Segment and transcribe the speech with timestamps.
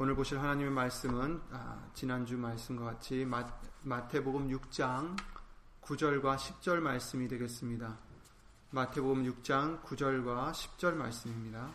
[0.00, 3.44] 오늘 보실 하나님의 말씀은 아, 지난주 말씀과 같이 마,
[3.82, 5.16] 마태복음 6장
[5.82, 7.98] 9절과 10절 말씀이 되겠습니다.
[8.70, 11.72] 마태복음 6장 9절과 10절 말씀입니다.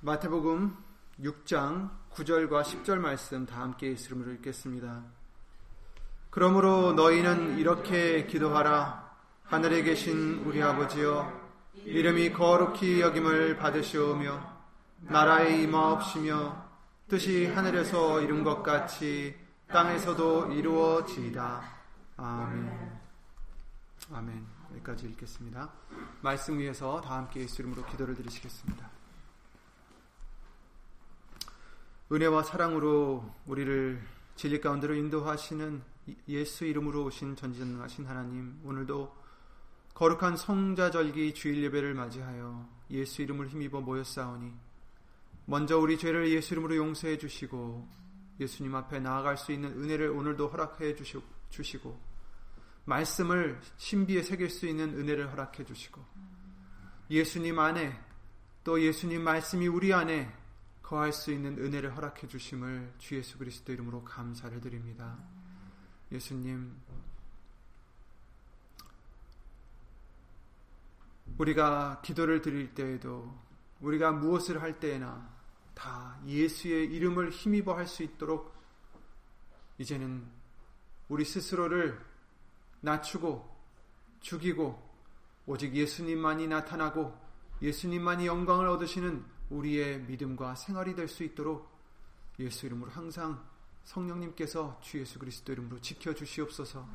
[0.00, 0.76] 마태복음
[1.20, 5.21] 6장 9절과 10절 말씀 다 함께 있으므로 읽겠습니다.
[6.32, 9.02] 그러므로 너희는 이렇게 기도하라.
[9.44, 11.30] 하늘에 계신 우리 아버지여,
[11.84, 14.40] 이름이 거룩히 여김을 받으시오며,
[15.02, 16.70] 나라의 임하옵시며,
[17.06, 19.36] 뜻이 하늘에서 이룬 것 같이
[19.68, 21.62] 땅에서도 이루어지이다.
[22.16, 23.00] 아멘.
[24.14, 24.46] 아멘.
[24.70, 25.70] 여기까지 읽겠습니다.
[26.22, 28.88] 말씀 위에서 다 함께 예수 이름으로 기도를 드리시겠습니다.
[32.10, 34.02] 은혜와 사랑으로 우리를
[34.36, 35.91] 진리 가운데로 인도하시는
[36.28, 39.14] 예수 이름으로 오신 전지전능하신 하나님 오늘도
[39.94, 44.52] 거룩한 성자절기 주일 예배를 맞이하여 예수 이름을 힘입어 모였사오니
[45.46, 47.88] 먼저 우리 죄를 예수 이름으로 용서해 주시고
[48.40, 50.96] 예수님 앞에 나아갈 수 있는 은혜를 오늘도 허락해
[51.50, 52.12] 주시고
[52.84, 56.02] 말씀을 신비에 새길 수 있는 은혜를 허락해 주시고
[57.10, 57.96] 예수님 안에
[58.64, 60.32] 또 예수님 말씀이 우리 안에
[60.82, 65.18] 거할 수 있는 은혜를 허락해 주심을 주 예수 그리스도 이름으로 감사를 드립니다.
[66.12, 66.76] 예수님,
[71.38, 73.34] 우리가 기도를 드릴 때에도
[73.80, 75.32] 우리가 무엇을 할 때에나
[75.74, 78.54] 다 예수의 이름을 힘입어 할 수 있도록
[79.78, 80.24] 이제는
[81.08, 81.98] 우리 스스로를
[82.82, 83.50] 낮추고
[84.20, 84.92] 죽이고
[85.46, 87.18] 오직 예수님만이 나타나고
[87.62, 91.72] 예수님만이 영광을 얻으시는 우리의 믿음과 생활이 될 수 있도록
[92.38, 93.42] 예수 이름으로 항상
[93.84, 96.86] 성령님께서 주 예수 그리스도 이름으로 지켜 주시옵소서.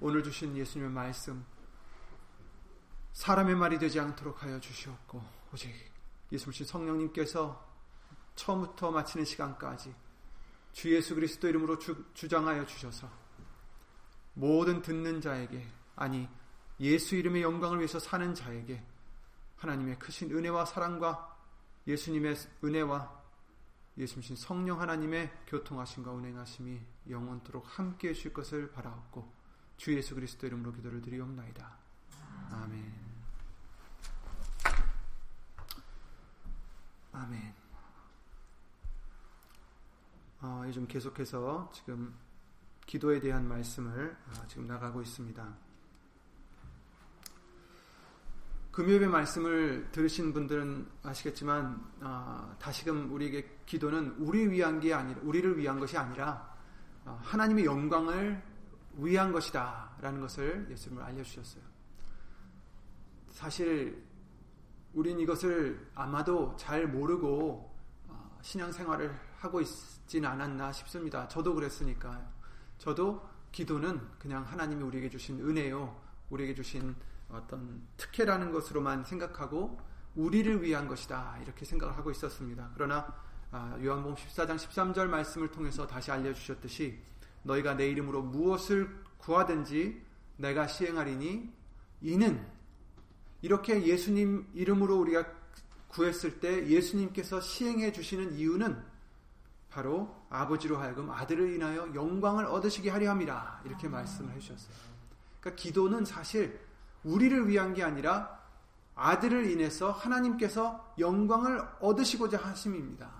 [0.00, 1.44] 오늘 주신 예수님의 말씀
[3.12, 5.72] 사람의 말이 되지 않도록 하여 주시옵고 오직
[6.30, 7.72] 예수님 성령님께서
[8.34, 9.94] 처음부터 마치는 시간까지
[10.72, 13.08] 주 예수 그리스도 이름으로 주, 주장하여 주셔서
[14.34, 16.28] 모든 듣는 자에게 아니
[16.80, 18.82] 예수 이름의 영광을 위해서 사는 자에게
[19.56, 21.36] 하나님의 크신 은혜와 사랑과
[21.86, 23.21] 예수님의 은혜와
[23.98, 29.32] 예수님 성령 하나님의 교통하심과 운행하심이 영원토록 함께 해 주실 것을 바라옵고
[29.76, 31.76] 주 예수 그리스도 이름으로 기도를 드리옵나이다.
[32.50, 32.92] 아멘.
[37.12, 37.54] 아멘.
[40.40, 42.14] 어, 요즘 계속해서 지금
[42.86, 45.71] 기도에 대한 말씀을 어, 지금 나가고 있습니다.
[48.72, 55.78] 금요일의 말씀을 들으신 분들은 아시겠지만 어, 다시금 우리에게 기도는 우리 위한 게 아니라 우리를 위한
[55.78, 56.56] 것이 아니라
[57.04, 58.42] 어, 하나님의 영광을
[58.94, 61.62] 위한 것이다라는 것을 예수님을 알려주셨어요.
[63.28, 64.02] 사실
[64.94, 67.76] 우린 이것을 아마도 잘 모르고
[68.08, 71.28] 어, 신앙생활을 하고 있진 않았나 싶습니다.
[71.28, 72.26] 저도 그랬으니까요.
[72.78, 75.94] 저도 기도는 그냥 하나님이 우리에게 주신 은혜요,
[76.30, 76.94] 우리에게 주신
[77.32, 79.80] 어떤 특혜라는 것으로만 생각하고
[80.14, 82.70] 우리를 위한 것이다 이렇게 생각을 하고 있었습니다.
[82.74, 83.14] 그러나
[83.50, 86.98] 아, 요한복음 14장 13절 말씀을 통해서 다시 알려주셨듯이
[87.42, 90.02] 너희가 내 이름으로 무엇을 구하든지
[90.36, 91.52] 내가 시행하리니
[92.02, 92.46] 이는
[93.42, 95.26] 이렇게 예수님 이름으로 우리가
[95.88, 98.82] 구했을 때 예수님께서 시행해 주시는 이유는
[99.68, 104.74] 바로 아버지로 하여금 아들을 인하여 영광을 얻으시게 하려 함이라 이렇게 말씀을 해주셨어요.
[105.40, 106.60] 그러니까 기도는 사실
[107.04, 108.40] 우리를 위한 게 아니라
[108.94, 113.10] 아들을 인해서 하나님께서 영광을 얻으시고자 하심입니다.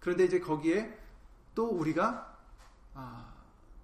[0.00, 0.98] 그런데 이제 거기에
[1.54, 2.36] 또 우리가
[2.94, 3.32] 아,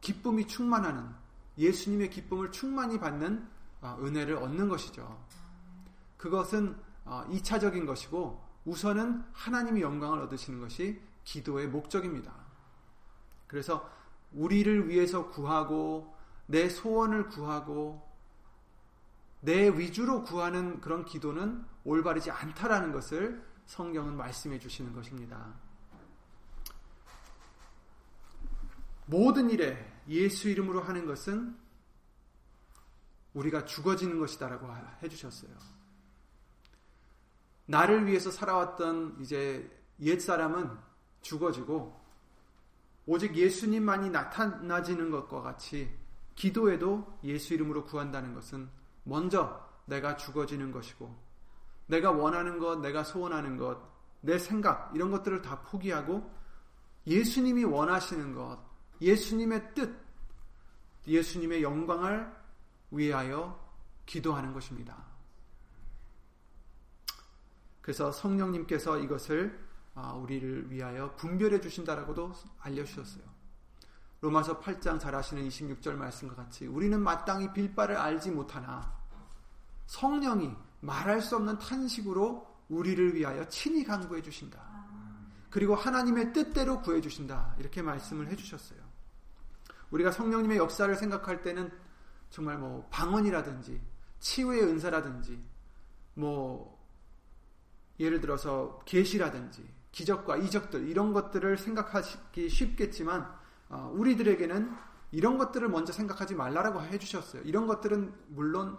[0.01, 1.09] 기쁨이 충만하는
[1.57, 3.49] 예수님의 기쁨을 충만히 받는
[3.81, 5.19] 아, 은혜를 얻는 것이죠.
[6.17, 6.77] 그것은
[7.07, 12.33] 2차적인 아, 것이고 우선은 하나님이 영광을 얻으시는 것이 기도의 목적입니다.
[13.47, 13.91] 그래서
[14.33, 16.15] 우리를 위해서 구하고
[16.47, 18.10] 내 소원을 구하고
[19.41, 25.55] 내 위주로 구하는 그런 기도는 올바르지 않다라는 것을 성경은 말씀해 주시는 것입니다.
[29.07, 31.57] 모든 일에 예수 이름으로 하는 것은
[33.35, 34.69] 우리가 죽어지는 것이다라고
[35.03, 35.51] 해 주셨어요.
[37.67, 39.71] 나를 위해서 살아왔던 이제
[40.01, 40.77] 옛 사람은
[41.23, 42.01] 죽어지고
[43.07, 45.97] 오직 예수님만이 나타나지는 것과 같이
[46.35, 48.69] 기도에도 예수 이름으로 구한다는 것은
[49.05, 51.15] 먼저 내가 죽어지는 것이고
[51.87, 53.81] 내가 원하는 것, 내가 소원하는 것,
[54.21, 56.31] 내 생각 이런 것들을 다 포기하고
[57.07, 58.59] 예수님이 원하시는 것,
[59.01, 59.99] 예수님의 뜻
[61.07, 62.31] 예수님의 영광을
[62.91, 63.59] 위하여
[64.07, 65.11] 기도하는 것입니다.
[67.81, 73.30] 그래서 성령님께서 이것을 아, 우리를 위하여 분별해 주신다라고도 알려주셨어요.
[74.21, 78.93] 로마서 8장 잘 아시는 26절 말씀과 같이 우리는 마땅히 빌바를 알지 못하나
[79.87, 84.61] 성령이 말할 수 없는 탄식으로 우리를 위하여 친히 간구해 주신다.
[85.51, 87.55] 그리고 하나님의 뜻대로 구해 주신다.
[87.59, 88.79] 이렇게 말씀을 해 주셨어요.
[89.91, 91.71] 우리가 성령님의 역사를 생각할 때는
[92.31, 93.81] 정말 뭐 방언이라든지
[94.21, 95.43] 치유의 은사라든지
[96.15, 96.79] 뭐
[97.99, 103.40] 예를 들어서 계시라든지 기적과 이적들 이런 것들을 생각하기 쉽겠지만 어,
[103.71, 104.77] 우리들에게는
[105.13, 107.43] 이런 것들을 먼저 생각하지 말라라고 해주셨어요.
[107.43, 108.79] 이런 것들은 물론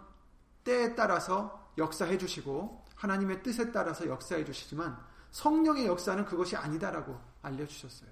[0.63, 4.97] 때에 따라서 역사해 주시고 하나님의 뜻에 따라서 역사해 주시지만
[5.31, 8.09] 성령의 역사는 그것이 아니다라고 알려주셨어요.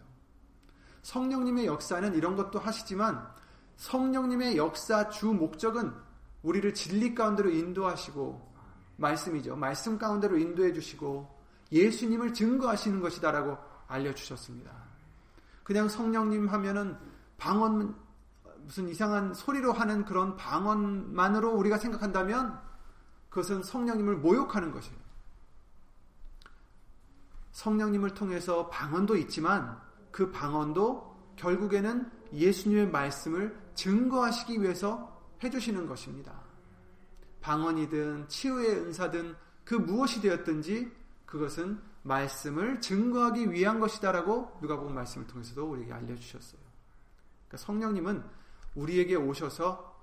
[1.01, 3.27] 성령님의 역사는 이런 것도 하시지만
[3.77, 5.93] 성령님의 역사 주 목적은
[6.43, 8.49] 우리를 진리 가운데로 인도하시고
[8.97, 9.55] 말씀이죠.
[9.55, 11.39] 말씀 가운데로 인도해 주시고
[11.71, 14.88] 예수님을 증거하시는 것이다라고 알려주셨습니다.
[15.69, 16.97] 그냥 성령님 하면은
[17.37, 17.95] 방언
[18.61, 22.59] 무슨 이상한 소리로 하는 그런 방언만으로 우리가 생각한다면
[23.29, 24.97] 그것은 성령님을 모욕하는 것이에요.
[27.51, 29.79] 성령님을 통해서 방언도 있지만
[30.09, 36.33] 그 방언도 결국에는 예수님의 말씀을 증거하시기 위해서 해주시는 것입니다.
[37.41, 39.35] 방언이든 치유의 은사든
[39.65, 40.91] 그 무엇이 되었든지
[41.27, 41.79] 그것은
[42.09, 46.59] 말씀을 증거하기 위한 것이다라고 누가복음 말씀을 통해서도 우리에게 알려주셨어요.
[47.47, 48.23] 그러니까 성령님은
[48.75, 49.95] 우리에게 오셔서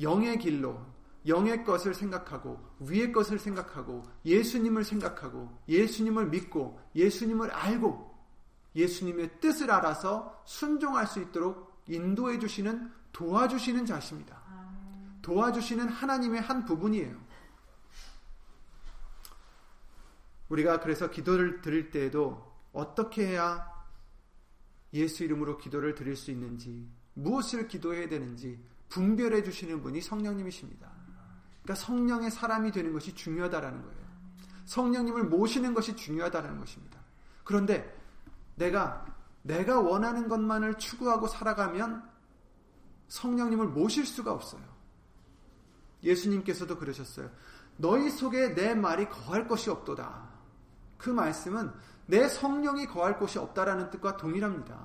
[0.00, 0.80] 영의 길로
[1.26, 8.10] 영의 것을 생각하고 위의 것을 생각하고 예수님을 생각하고 예수님을 믿고 예수님을 알고
[8.74, 14.40] 예수님의 뜻을 알아서 순종할 수 있도록 인도해 주시는 도와주시는 자십니다.
[15.20, 17.29] 도와주시는 하나님의 한 부분이에요.
[20.50, 23.68] 우리가 그래서 기도를 드릴 때에도 어떻게 해야
[24.92, 30.90] 예수 이름으로 기도를 드릴 수 있는지, 무엇을 기도해야 되는지 분별해 주시는 분이 성령님이십니다.
[31.62, 34.00] 그러니까 성령의 사람이 되는 것이 중요하다라는 거예요.
[34.66, 37.00] 성령님을 모시는 것이 중요하다는 것입니다.
[37.44, 37.96] 그런데
[38.56, 39.06] 내가
[39.42, 42.08] 내가 원하는 것만을 추구하고 살아가면
[43.08, 44.62] 성령님을 모실 수가 없어요.
[46.02, 47.30] 예수님께서도 그러셨어요.
[47.76, 50.29] 너희 속에 내 말이 거할 것이 없도다.
[51.00, 51.72] 그 말씀은
[52.06, 54.78] 내 성령이 거할 곳이 없다라는 뜻과 동일합니다.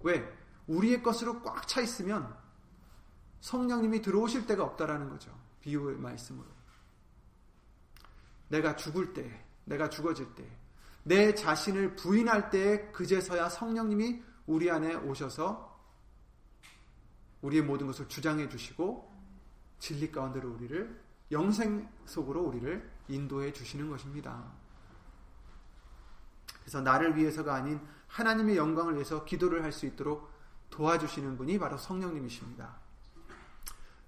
[0.00, 0.26] 왜?
[0.66, 2.34] 우리의 것으로 꽉 차 있으면
[3.40, 5.38] 성령님이 들어오실 데가 없다라는 거죠.
[5.60, 6.46] 비유의 말씀으로.
[8.48, 10.44] 내가 죽을 때, 내가 죽어질 때,
[11.02, 15.78] 내 자신을 부인할 때에 그제서야 성령님이 우리 안에 오셔서
[17.42, 19.12] 우리의 모든 것을 주장해 주시고
[19.78, 24.42] 진리 가운데로 우리를 영생 속으로 우리를 인도해 주시는 것입니다.
[26.60, 30.32] 그래서 나를 위해서가 아닌 하나님의 영광을 위해서 기도를 할 수 있도록
[30.70, 32.76] 도와주시는 분이 바로 성령님이십니다.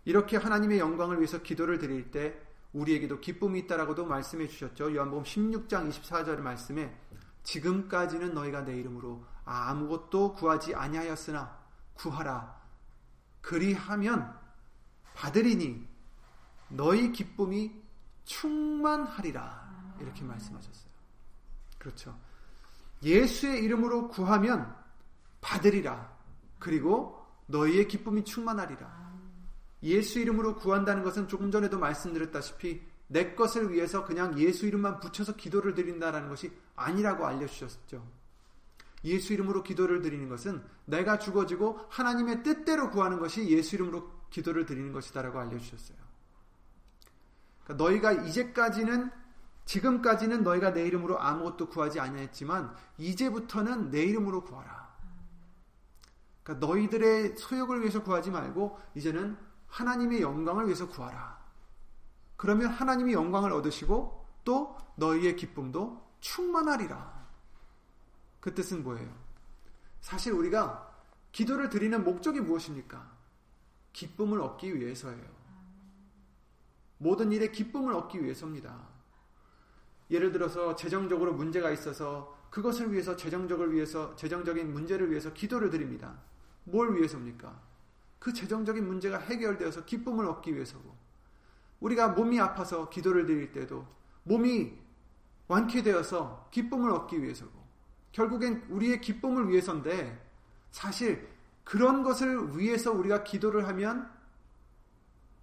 [0.05, 2.41] 이렇게 하나님의 영광을 위해서 기도를 드릴 때
[2.73, 4.95] 우리에게도 기쁨이 있다라고도 말씀해 주셨죠.
[4.95, 6.97] 요한복음 16장 24절 말씀에
[7.43, 11.57] 지금까지는 너희가 내 이름으로 아무것도 구하지 아니하였으나
[11.95, 12.57] 구하라.
[13.41, 14.37] 그리하면
[15.15, 15.87] 받으리니
[16.69, 17.81] 너희 기쁨이
[18.27, 19.97] 충만하리라.
[20.01, 20.91] 이렇게 말씀하셨어요.
[21.79, 22.19] 그렇죠.
[23.03, 24.75] 예수의 이름으로 구하면
[25.41, 26.15] 받으리라.
[26.59, 29.07] 그리고 너희의 기쁨이 충만하리라.
[29.83, 35.75] 예수 이름으로 구한다는 것은 조금 전에도 말씀드렸다시피 내 것을 위해서 그냥 예수 이름만 붙여서 기도를
[35.75, 38.05] 드린다라는 것이 아니라고 알려주셨죠.
[39.05, 44.93] 예수 이름으로 기도를 드리는 것은 내가 죽어지고 하나님의 뜻대로 구하는 것이 예수 이름으로 기도를 드리는
[44.93, 46.06] 것이다라고 알려주셨어요.
[47.67, 49.11] 그러니까 너희가 이제까지는
[49.65, 54.87] 지금까지는 너희가 내 이름으로 아무것도 구하지 아니했지만 이제부터는 내 이름으로 구하라.
[56.45, 61.45] 그러니까 너희들의 소욕을 위해서 구하지 말고 이제는 하나님의 영광을 위해서 구하라.
[62.37, 67.27] 그러면 하나님이 영광을 얻으시고 또 너희의 기쁨도 충만하리라.
[68.39, 69.13] 그 뜻은 뭐예요?
[70.01, 70.95] 사실 우리가
[71.33, 73.11] 기도를 드리는 목적이 무엇입니까?
[73.93, 75.36] 기쁨을 얻기 위해서예요.
[76.99, 78.89] 모든 일에 기쁨을 얻기 위해서입니다.
[80.11, 86.17] 예를 들어서 재정적으로 문제가 있어서 그것을 위해서 재정적을 위해서 재정적인 문제를 위해서 기도를 드립니다.
[86.65, 87.61] 뭘 위해서입니까?
[88.19, 90.97] 그 재정적인 문제가 해결되어서 기쁨을 얻기 위해서고
[91.81, 93.87] 우리가 몸이 아파서 기도를 드릴 때도
[94.23, 94.73] 몸이
[95.49, 97.53] 완쾌되어서 기쁨을 얻기 위해서고
[98.13, 100.27] 결국엔 우리의 기쁨을 위해서인데
[100.71, 101.29] 사실
[101.65, 104.11] 그런 것을 위해서 우리가 기도를 하면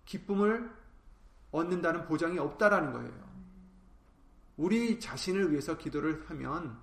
[0.06, 0.83] 기쁨을
[1.54, 3.24] 얻는다는 보장이 없다라는 거예요.
[4.58, 6.78] 우리 자신을 위해서 기도를 하면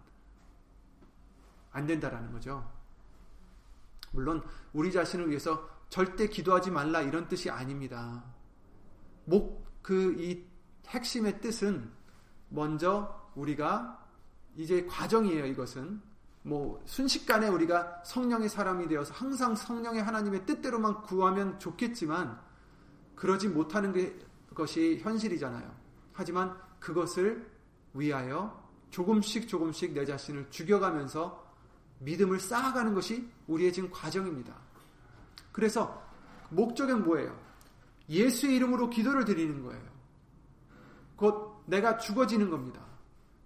[1.73, 2.67] 안 된다라는 거죠.
[4.12, 8.25] 물론 우리 자신을 위해서 절대 기도하지 말라 이런 뜻이 아닙니다.
[9.27, 10.45] 목 그 이
[10.89, 11.91] 핵심의 뜻은
[12.49, 14.07] 먼저 우리가
[14.57, 15.47] 이제 과정이에요.
[15.47, 16.00] 이것은
[16.43, 22.41] 뭐 순식간에 우리가 성령의 사람이 되어서 항상 성령의 하나님의 뜻대로만 구하면 좋겠지만
[23.15, 24.19] 그러지 못하는 게,
[24.61, 25.75] 것이 현실이잖아요.
[26.12, 27.50] 하지만 그것을
[27.95, 31.50] 위하여 조금씩 조금씩 내 자신을 죽여가면서
[32.00, 34.55] 믿음을 쌓아가는 것이 우리의 지금 과정입니다.
[35.50, 36.02] 그래서
[36.50, 37.38] 목적은 뭐예요?
[38.09, 39.83] 예수의 이름으로 기도를 드리는 거예요.
[41.17, 42.85] 곧 내가 죽어지는 겁니다.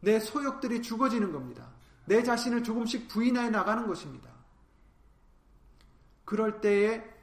[0.00, 1.68] 내 소욕들이 죽어지는 겁니다.
[2.06, 4.30] 내 자신을 조금씩 부인해 나가는 것입니다.
[6.25, 7.13] 그럴 때에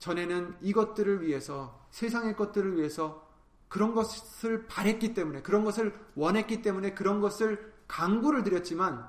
[0.00, 3.28] 전에는 이것들을 위해서 세상의 것들을 위해서
[3.68, 9.08] 그런 것을 바랬기 때문에 그런 것을 원했기 때문에 그런 것을 강구를 드렸지만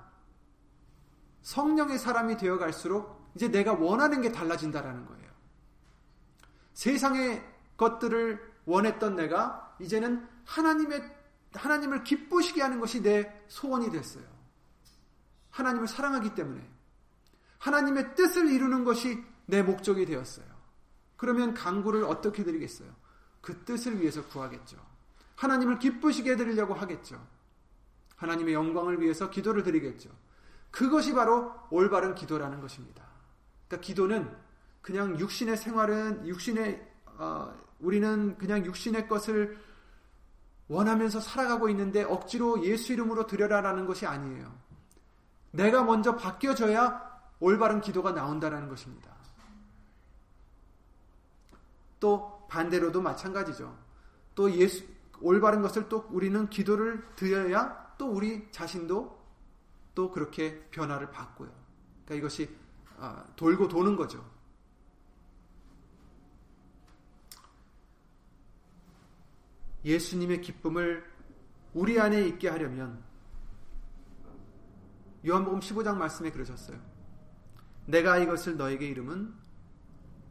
[1.41, 5.31] 성령의 사람이 되어 갈수록 이제 내가 원하는 게 달라진다라는 거예요.
[6.73, 7.43] 세상의
[7.77, 11.01] 것들을 원했던 내가 이제는 하나님의
[11.53, 14.23] 하나님을 기쁘시게 하는 것이 내 소원이 됐어요.
[15.49, 16.69] 하나님을 사랑하기 때문에
[17.57, 20.60] 하나님의 뜻을 이루는 것이 내 목적이 되었어요.
[21.21, 22.89] 그러면 강구를 어떻게 드리겠어요?
[23.41, 24.75] 그 뜻을 위해서 구하겠죠.
[25.35, 27.23] 하나님을 기쁘시게 해드리려고 하겠죠.
[28.15, 30.09] 하나님의 영광을 위해서 기도를 드리겠죠.
[30.71, 33.03] 그것이 바로 올바른 기도라는 것입니다.
[33.67, 34.35] 그러니까 기도는
[34.81, 39.59] 그냥 육신의 생활은 육신의 어, 우리는 그냥 육신의 것을
[40.69, 44.51] 원하면서 살아가고 있는데 억지로 예수 이름으로 드려라라는 것이 아니에요.
[45.51, 49.20] 내가 먼저 바뀌어져야 올바른 기도가 나온다라는 것입니다.
[52.01, 53.77] 또 반대로도 마찬가지죠.
[54.35, 54.83] 또 예수
[55.21, 59.21] 올바른 것을 또 우리는 기도를 드려야 또 우리 자신도
[59.95, 61.49] 또 그렇게 변화를 받고요.
[62.03, 62.49] 그러니까 이것이
[62.97, 64.29] 아, 돌고 도는 거죠.
[69.85, 71.09] 예수님의 기쁨을
[71.73, 73.03] 우리 안에 있게 하려면
[75.25, 76.79] 요한복음 15장 말씀에 그러셨어요.
[77.85, 79.40] 내가 이것을 너에게 이름은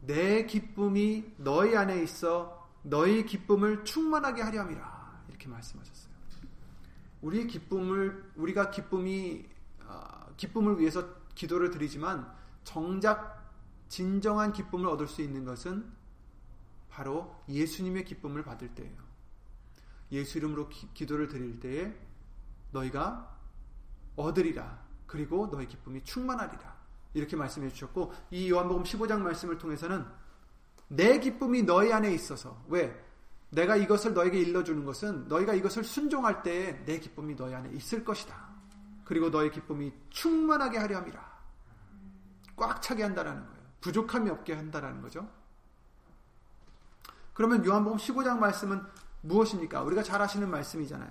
[0.01, 5.23] 내 기쁨이 너희 안에 있어 너희 기쁨을 충만하게 하려 함이라.
[5.29, 6.11] 이렇게 말씀하셨어요.
[7.21, 9.45] 우리 기쁨을 우리가 기쁨이
[9.85, 12.31] 어, 기쁨을 위해서 기도를 드리지만
[12.63, 13.41] 정작
[13.87, 15.91] 진정한 기쁨을 얻을 수 있는 것은
[16.89, 19.11] 바로 예수님의 기쁨을 받을 때예요.
[20.11, 21.93] 예수 이름으로 기, 도를 드릴 때에
[22.71, 23.37] 너희가
[24.15, 24.81] 얻으리라.
[25.07, 26.80] 그리고 너희 기쁨이 충만하리라.
[27.13, 30.05] 이렇게 말씀해 주셨고 이 요한복음 15장 말씀을 통해서는
[30.87, 32.93] 내 기쁨이 너희 안에 있어서 왜
[33.49, 38.49] 내가 이것을 너에게 일러주는 것은 너희가 이것을 순종할 때에 내 기쁨이 너희 안에 있을 것이다.
[39.03, 41.31] 그리고 너의 기쁨이 충만하게 하려 함이라.
[42.55, 43.61] 꽉 차게 한다라는 거예요.
[43.81, 45.29] 부족함이 없게 한다라는 거죠.
[47.33, 48.81] 그러면 요한복음 15장 말씀은
[49.21, 49.81] 무엇입니까?
[49.83, 51.09] 우리가 잘 아시는 말씀이잖아요.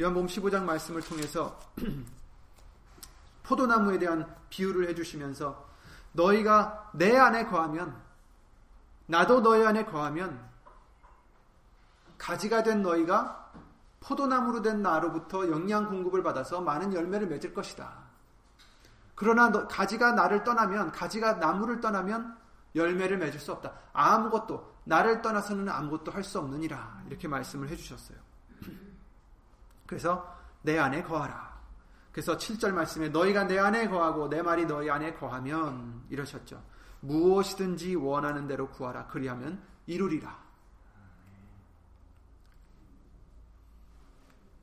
[0.00, 1.58] 요한복음 15장 말씀을 통해서
[3.46, 5.66] 포도나무에 대한 비유를 해주시면서
[6.12, 7.96] 너희가 내 안에 거하면
[9.06, 10.44] 나도 너희 안에 거하면
[12.18, 13.52] 가지가 된 너희가
[14.00, 18.06] 포도나무로 된 나로부터 영양 공급을 받아서 많은 열매를 맺을 것이다.
[19.14, 22.36] 그러나 너, 가지가 나를 떠나면 가지가 나무를 떠나면
[22.74, 23.72] 열매를 맺을 수 없다.
[23.92, 27.02] 아무것도 나를 떠나서는 아무것도 할 수 없느니라.
[27.08, 28.18] 이렇게 말씀을 해주셨어요.
[29.86, 31.55] 그래서 내 안에 거하라.
[32.16, 36.64] 그래서 7절 말씀에 너희가 내 안에 거하고 내 말이 너희 안에 거하면 이러셨죠.
[37.00, 39.08] 무엇이든지 원하는 대로 구하라.
[39.08, 40.42] 그리하면 이루리라.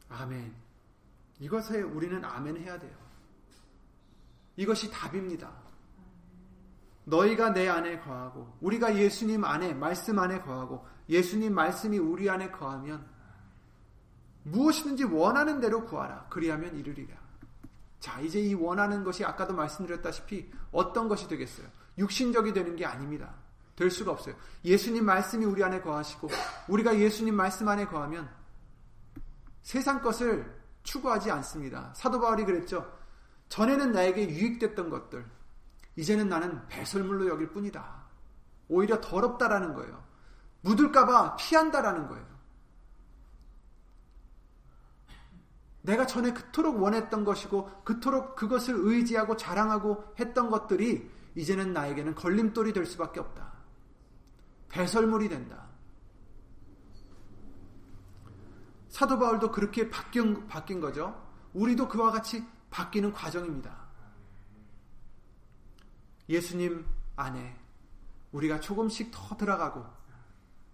[0.10, 0.52] 아멘.
[1.42, 2.98] 이것에 우리는 아멘 해야 돼요.
[4.56, 5.52] 이것이 답입니다.
[7.04, 13.06] 너희가 내 안에 거하고 우리가 예수님 안에 말씀 안에 거하고 예수님 말씀이 우리 안에 거하면
[14.42, 16.26] 무엇이든지 원하는 대로 구하라.
[16.32, 17.22] 그리하면 이르리라.
[18.04, 21.66] 자, 이제 이 원하는 것이 아까도 말씀드렸다시피 어떤 것이 되겠어요?
[21.98, 23.34] 육신적이 되는 게 아닙니다.
[23.78, 24.36] 될 수가 없어요.
[24.66, 26.28] 예수님 말씀이 우리 안에 거하시고
[26.68, 28.30] 우리가 예수님 말씀 안에 거하면
[29.62, 31.94] 세상 것을 추구하지 않습니다.
[31.96, 32.94] 사도 바울이 그랬죠.
[33.48, 35.26] 전에는 나에게 유익됐던 것들,
[35.96, 38.04] 이제는 나는 배설물로 여길 뿐이다.
[38.68, 40.04] 오히려 더럽다라는 거예요.
[40.60, 42.33] 묻을까봐 피한다라는 거예요.
[45.84, 52.86] 내가 전에 그토록 원했던 것이고 그토록 그것을 의지하고 자랑하고 했던 것들이 이제는 나에게는 걸림돌이 될
[52.86, 53.52] 수밖에 없다.
[54.70, 55.68] 배설물이 된다.
[58.88, 61.22] 사도 바울도 그렇게 바뀐, 바뀐 거죠.
[61.54, 63.84] 우리도 그와 같이 바뀌는 과정입니다.
[66.30, 66.86] 예수님
[67.18, 67.60] 안에
[68.32, 69.86] 우리가 조금씩 더 들어가고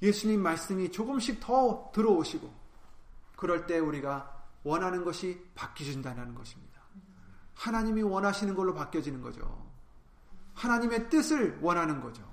[0.02, 2.54] 예수님 말씀이 조금씩 더 들어오시고
[3.36, 6.80] 그럴 때 우리가 원하는 것이 바뀌어진다는 것입니다.
[7.56, 9.70] 하나님이 원하시는 걸로 바뀌어지는 거죠.
[10.54, 12.24] 하나님의 뜻을 원하는 거죠.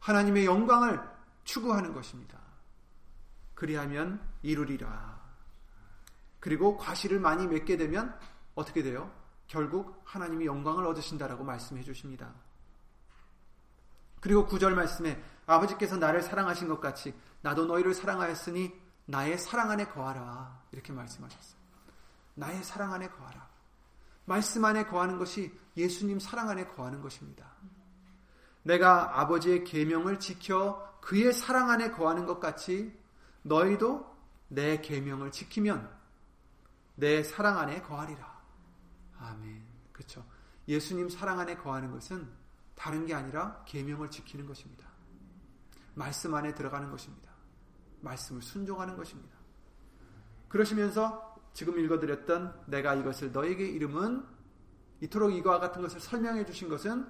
[0.00, 1.00] 하나님의 영광을
[1.44, 2.38] 추구하는 것입니다.
[3.54, 5.20] 그리하면 이루리라.
[6.40, 8.18] 그리고 과실을 많이 맺게 되면
[8.54, 9.12] 어떻게 돼요?
[9.46, 12.32] 결국 하나님이 영광을 얻으신다라고 말씀해 주십니다.
[14.20, 18.72] 그리고 구절 말씀에 아버지께서 나를 사랑하신 것 같이 나도 너희를 사랑하였으니
[19.06, 20.62] 나의 사랑 안에 거하라.
[20.72, 21.59] 이렇게 말씀하셨어요.
[22.40, 23.48] 나의 사랑 안에 거하라.
[24.24, 27.52] 말씀 안에 거하는 것이 예수님 사랑 안에 거하는 것입니다.
[28.62, 32.98] 내가 아버지의 계명을 지켜 그의 사랑 안에 거하는 것 같이
[33.42, 34.10] 너희도
[34.48, 35.90] 내 계명을 지키면
[36.94, 38.40] 내 사랑 안에 거하리라.
[39.18, 39.62] 아멘.
[39.92, 40.24] 그렇죠.
[40.66, 42.26] 예수님 사랑 안에 거하는 것은
[42.74, 44.86] 다른 게 아니라 계명을 지키는 것입니다.
[45.94, 47.30] 말씀 안에 들어가는 것입니다.
[48.00, 49.36] 말씀을 순종하는 것입니다.
[50.48, 54.24] 그러시면서 지금 읽어드렸던 내가 이것을 너에게 이름은
[55.00, 57.06] 이토록 이거와 같은 것을 설명해 주신 것은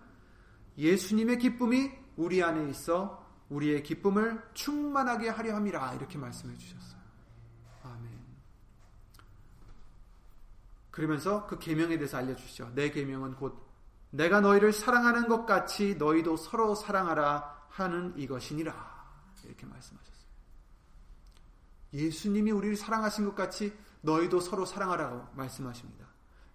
[0.79, 7.01] 예수님의 기쁨이 우리 안에 있어 우리의 기쁨을 충만하게 하려 함이라 이렇게 말씀해 주셨어요.
[7.83, 8.09] 아멘.
[10.91, 12.71] 그러면서 그 계명에 대해서 알려 주시죠.
[12.75, 13.61] 내 계명은 곧
[14.11, 19.01] 내가 너희를 사랑하는 것 같이 너희도 서로 사랑하라 하는 이것이니라.
[19.45, 20.21] 이렇게 말씀하셨어요.
[21.93, 26.07] 예수님이 우리를 사랑하신 것 같이 너희도 서로 사랑하라고 말씀하십니다.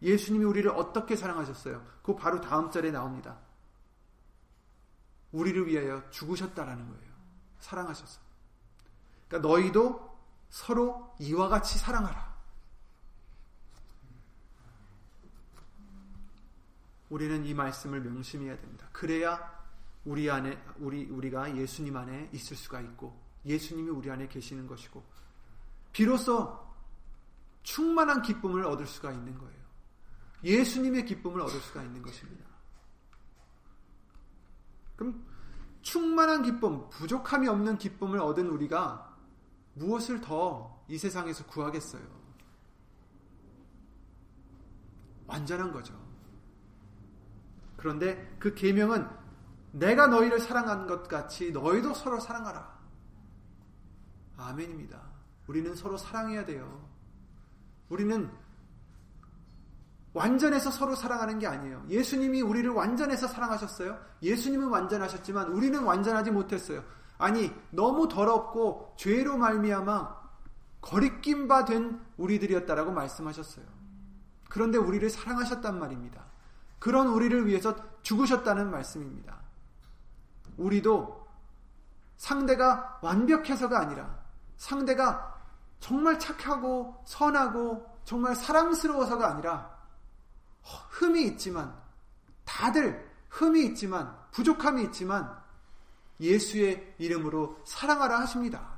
[0.01, 1.85] 예수님이 우리를 어떻게 사랑하셨어요?
[2.03, 3.37] 그 바로 다음 절에 나옵니다.
[5.31, 7.13] 우리를 위하여 죽으셨다라는 거예요.
[7.59, 8.19] 사랑하셨어.
[9.27, 10.17] 그러니까 너희도
[10.49, 12.35] 서로 이와 같이 사랑하라.
[17.09, 18.87] 우리는 이 말씀을 명심해야 됩니다.
[18.91, 19.55] 그래야
[20.05, 25.03] 우리 안에 우리 우리가 예수님 안에 있을 수가 있고 예수님이 우리 안에 계시는 것이고
[25.91, 26.64] 비로소
[27.65, 29.65] 충만한 기쁨을 얻을 수가 있는 거예요.
[30.43, 32.45] 예수님의 기쁨을 얻을 수가 있는 것입니다.
[34.95, 35.25] 그럼
[35.81, 39.15] 충만한 기쁨, 부족함이 없는 기쁨을 얻은 우리가
[39.73, 42.03] 무엇을 더 이 세상에서 구하겠어요?
[45.27, 45.93] 완전한 거죠.
[47.77, 49.07] 그런데 그 계명은
[49.71, 52.75] 내가 너희를 사랑한 것 같이 너희도 서로 사랑하라.
[54.37, 55.01] 아멘입니다.
[55.47, 56.87] 우리는 서로 사랑해야 돼요.
[57.89, 58.29] 우리는
[60.13, 61.83] 완전해서 서로 사랑하는 게 아니에요.
[61.89, 63.99] 예수님이 우리를 완전해서 사랑하셨어요.
[64.21, 66.83] 예수님은 완전하셨지만 우리는 완전하지 못했어요.
[67.17, 70.25] 아니 너무 더럽고 죄로 말미암아
[70.81, 73.65] 거리낌 바 된 우리들이었다라고 말씀하셨어요.
[74.49, 76.23] 그런데 우리를 사랑하셨단 말입니다.
[76.79, 79.41] 그런 우리를 위해서 죽으셨다는 말씀입니다.
[80.57, 81.25] 우리도
[82.15, 84.23] 상대가 완벽해서가 아니라
[84.55, 85.34] 상대가
[85.79, 89.75] 정말 착하고 선하고 정말 사랑스러워서가 아니라
[90.89, 91.75] 흠이 있지만
[92.43, 95.35] 다들 흠이 있지만 부족함이 있지만
[96.19, 98.75] 예수의 이름으로 사랑하라 하십니다.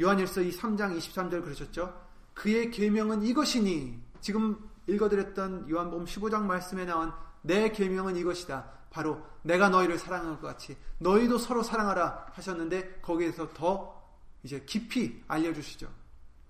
[0.00, 2.02] 요한일서 이 3장 23절 그러셨죠?
[2.32, 8.64] 그의 계명은 이것이니 지금 읽어드렸던 요한복음 15장 말씀에 나온 내 계명은 이것이다.
[8.90, 14.01] 바로 내가 너희를 사랑한 것 같이 너희도 서로 사랑하라 하셨는데 거기에서 더
[14.42, 15.92] 이제 깊이 알려주시죠.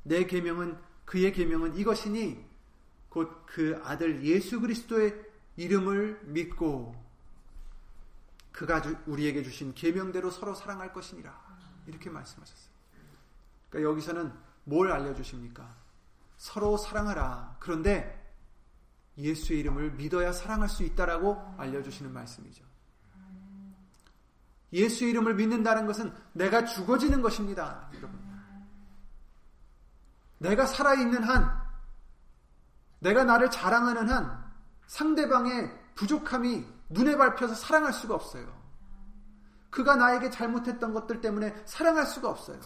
[0.04, 2.52] 내 계명은 그의 계명은 이것이니
[3.08, 5.14] 곧 그 아들 예수 그리스도의
[5.56, 6.94] 이름을 믿고
[8.50, 11.38] 그가 우리에게 주신 계명대로 서로 사랑할 것이니라
[11.86, 12.72] 이렇게 말씀하셨어요.
[13.68, 14.32] 그러니까 여기서는
[14.64, 15.76] 뭘 알려주십니까?
[16.38, 17.58] 서로 사랑하라.
[17.60, 18.18] 그런데
[19.18, 22.64] 예수의 이름을 믿어야 사랑할 수 있다라고 알려주시는 말씀이죠.
[24.72, 27.88] 예수의 이름을 믿는다는 것은 내가 죽어지는 것입니다.
[27.94, 28.20] 여러분.
[30.38, 31.62] 내가 살아있는 한,
[33.00, 34.42] 내가 나를 자랑하는 한,
[34.86, 38.46] 상대방의 부족함이 눈에 밟혀서 사랑할 수가 없어요.
[39.70, 42.60] 그가 나에게 잘못했던 것들 때문에 사랑할 수가 없어요.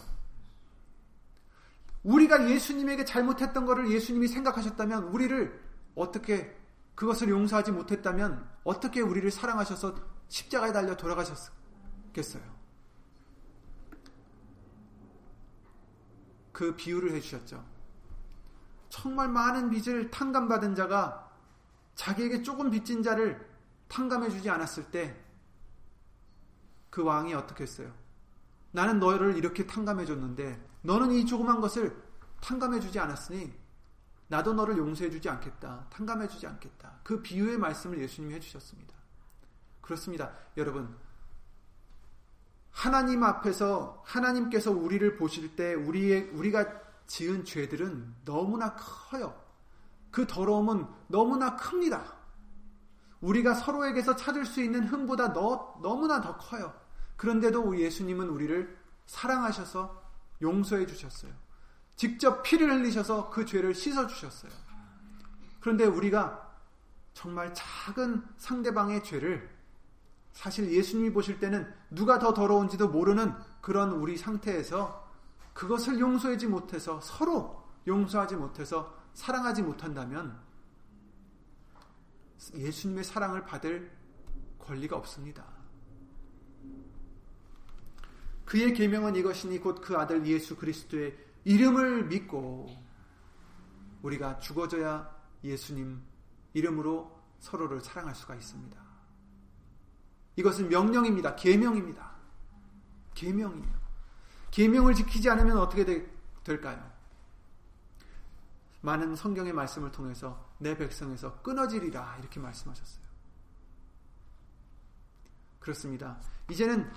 [2.03, 5.61] 우리가 예수님에게 잘못했던 것을 예수님이 생각하셨다면 우리를
[5.95, 6.55] 어떻게
[6.95, 9.95] 그것을 용서하지 못했다면 어떻게 우리를 사랑하셔서
[10.29, 11.56] 십자가에 달려 돌아가셨
[12.17, 12.43] 겠어요?
[16.51, 17.63] 그 비유를 해주셨죠.
[18.89, 21.31] 정말 많은 빚을 탕감받은 자가
[21.95, 23.47] 자기에게 조금 빚진 자를
[23.87, 25.27] 탕감해 주지 않았을 때
[26.97, 27.93] 그 왕이 어떻게 했어요?
[28.71, 31.95] 나는 너를 이렇게 탕감해 줬는데 너는 이 조그만 것을
[32.41, 33.53] 탕감해 주지 않았으니
[34.29, 35.85] 나도 너를 용서해 주지 않겠다.
[35.91, 36.99] 탕감해 주지 않겠다.
[37.03, 38.95] 그 비유의 말씀을 예수님이 해 주셨습니다.
[39.79, 40.33] 그렇습니다.
[40.57, 40.97] 여러분
[42.77, 49.35] 하나님 앞에서 하나님께서 우리를 보실 때 우리의 우리가 지은 죄들은 너무나 커요.
[50.11, 52.13] 그 더러움은 너무나 큽니다.
[53.19, 56.71] 우리가 서로에게서 찾을 수 있는 흠보다 너, 너무나 더 커요.
[57.15, 59.99] 그런데도 예수님은 우리를 사랑하셔서
[60.43, 61.31] 용서해 주셨어요.
[61.95, 64.51] 직접 피를 흘리셔서 그 죄를 씻어 주셨어요.
[65.61, 66.47] 그런데 우리가
[67.15, 69.56] 정말 작은 상대방의 죄를
[70.37, 75.11] 사실 예수님이 보실 때는 누가 더 더러운지도 모르는 그런 우리 상태에서
[75.51, 80.39] 그것을 용서하지 못해서 서로 용서하지 못해서 사랑하지 못한다면
[82.53, 83.91] 예수님의 사랑을 받을
[84.59, 85.43] 권리가 없습니다.
[88.45, 92.69] 그의 계명은 이것이니 곧 그 아들 예수 그리스도의 이름을 믿고
[94.03, 95.09] 우리가 죽어져야
[95.43, 95.99] 예수님
[96.53, 98.86] 이름으로 서로를 사랑할 수가 있습니다.
[100.37, 101.35] 이것은 명령입니다.
[101.35, 102.11] 계명입니다.
[103.15, 103.77] 계명이에요.
[104.51, 106.09] 계명을 지키지 않으면 어떻게 되,
[106.43, 106.89] 될까요?
[108.81, 113.05] 많은 성경의 말씀을 통해서 내 백성에서 끊어지리라 이렇게 말씀하셨어요.
[115.59, 116.17] 그렇습니다.
[116.49, 116.89] 이제는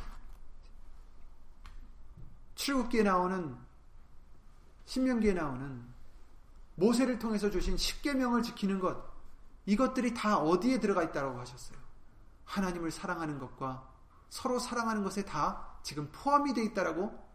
[2.55, 3.57] 출국기에 나오는
[4.85, 5.83] 신명기에 나오는
[6.75, 9.03] 모세를 통해서 주신 십계명을 지키는 것
[9.65, 11.90] 이것들이 다 어디에 들어가 있다고 하셨어요.
[12.51, 13.89] 하나님을 사랑하는 것과
[14.29, 17.31] 서로 사랑하는 것에 다 지금 포함이 되어 있다라고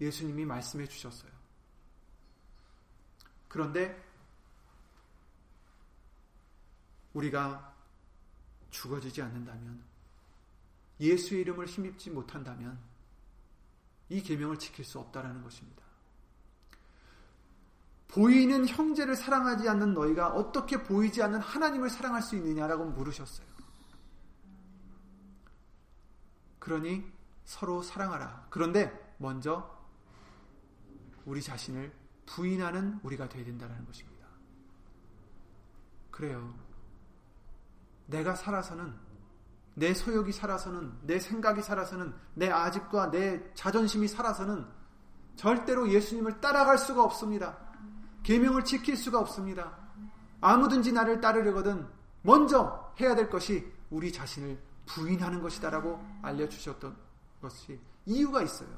[0.00, 1.30] 예수님이 말씀해 주셨어요.
[3.46, 4.04] 그런데
[7.14, 7.74] 우리가
[8.70, 9.82] 죽어지지 않는다면
[11.00, 12.78] 예수의 이름을 힘입지 못한다면
[14.08, 15.84] 이 계명을 지킬 수 없다라는 것입니다.
[18.08, 23.57] 보이는 형제를 사랑하지 않는 너희가 어떻게 보이지 않는 하나님을 사랑할 수 있느냐라고 물으셨어요.
[26.68, 27.02] 그러니
[27.46, 28.48] 서로 사랑하라.
[28.50, 29.74] 그런데 먼저
[31.24, 31.90] 우리 자신을
[32.26, 34.26] 부인하는 우리가 되어야 된다는 것입니다.
[36.10, 36.54] 그래요.
[38.06, 38.94] 내가 살아서는
[39.76, 44.66] 내 소욕이 살아서는 내 생각이 살아서는 내 아집과 내 자존심이 살아서는
[45.36, 47.56] 절대로 예수님을 따라갈 수가 없습니다.
[48.24, 49.74] 계명을 지킬 수가 없습니다.
[50.42, 51.88] 아무든지 나를 따르려거든
[52.20, 56.96] 먼저 해야 될 것이 우리 자신을 부인하는 것이다라고 알려주셨던
[57.40, 58.68] 것이 이유가 있어요.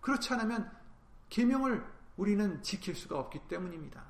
[0.00, 0.70] 그렇지 않으면
[1.28, 1.84] 계명을
[2.16, 4.04] 우리는 지킬 수가 없기 때문입니다.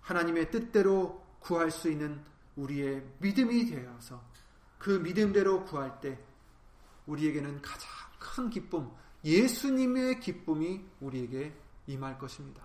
[0.00, 2.24] 하나님의 뜻대로 구할 수 있는
[2.56, 4.22] 우리의 믿음이 되어서
[4.78, 6.18] 그 믿음대로 구할 때
[7.06, 8.90] 우리에게는 가장 큰 기쁨,
[9.24, 11.54] 예수님의 기쁨이 우리에게
[11.86, 12.62] 임할 것입니다.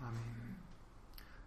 [0.00, 0.22] 아멘.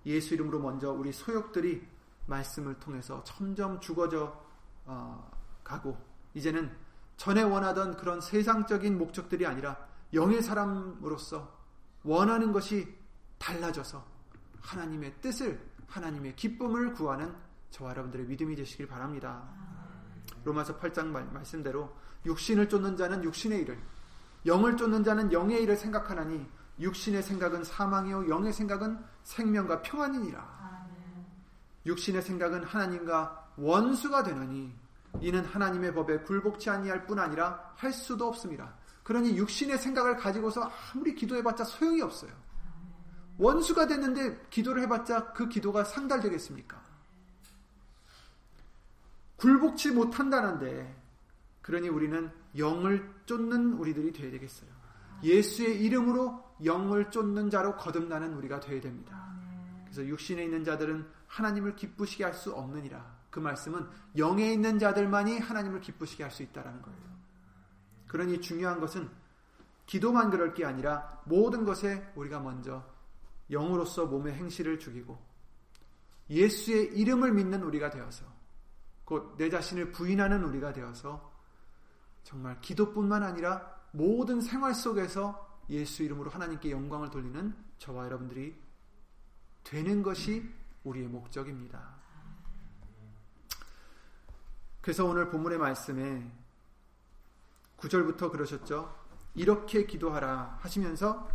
[0.05, 1.92] 예수 이름으로 먼저 우리 소욕들이
[2.25, 4.41] 말씀을 통해서 점점 죽어져
[4.85, 5.31] 어,
[5.63, 5.97] 가고
[6.33, 6.71] 이제는
[7.17, 9.77] 전에 원하던 그런 세상적인 목적들이 아니라
[10.13, 11.51] 영의 사람으로서
[12.03, 12.95] 원하는 것이
[13.37, 14.03] 달라져서
[14.61, 17.35] 하나님의 뜻을 하나님의 기쁨을 구하는
[17.69, 19.43] 저와 여러분들의 믿음이 되시길 바랍니다.
[20.43, 21.93] 로마서 8장 말씀대로
[22.25, 23.79] 육신을 쫓는 자는 육신의 일을
[24.45, 26.45] 영을 쫓는 자는 영의 일을 생각하나니
[26.79, 30.62] 육신의 생각은 사망이요 영의 생각은 생명과 평안이니라.
[31.85, 34.73] 육신의 생각은 하나님과 원수가 되느니
[35.21, 38.73] 이는 하나님의 법에 굴복치 아니할 뿐 아니라 할 수도 없습니다.
[39.03, 42.31] 그러니 육신의 생각을 가지고서 아무리 기도해봤자 소용이 없어요.
[43.37, 46.81] 원수가 됐는데 기도를 해봤자 그 기도가 상달되겠습니까?
[49.37, 51.03] 굴복치 못한다는데
[51.61, 54.69] 그러니 우리는 영을 쫓는 우리들이 되어야 되겠어요.
[55.23, 59.33] 예수의 이름으로 영을 쫓는 자로 거듭나는 우리가 되어야 됩니다.
[59.85, 63.23] 그래서 육신에 있는 자들은 하나님을 기쁘시게 할 수 없느니라.
[63.31, 66.99] 그 말씀은 영에 있는 자들만이 하나님을 기쁘시게 할 수 있다라는 거예요.
[68.07, 69.09] 그러니 중요한 것은
[69.87, 72.85] 기도만 그럴 게 아니라 모든 것에 우리가 먼저
[73.49, 75.19] 영으로서 몸의 행실을 죽이고
[76.29, 78.25] 예수의 이름을 믿는 우리가 되어서
[79.03, 81.33] 곧 내 자신을 부인하는 우리가 되어서
[82.23, 88.55] 정말 기도뿐만 아니라 모든 생활 속에서 예수 이름으로 하나님께 영광을 돌리는 저와 여러분들이
[89.63, 90.47] 되는 것이
[90.83, 91.95] 우리의 목적입니다.
[94.81, 96.29] 그래서 오늘 본문의 말씀에
[97.77, 99.03] 9절부터 그러셨죠.
[99.33, 101.27] 이렇게 기도하라 하시면서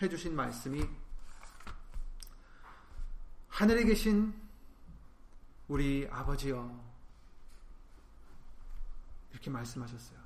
[0.00, 0.88] 해주신 말씀이
[3.48, 4.34] 하늘에 계신
[5.68, 6.88] 우리 아버지여
[9.32, 10.18] 이렇게 말씀하셨어요.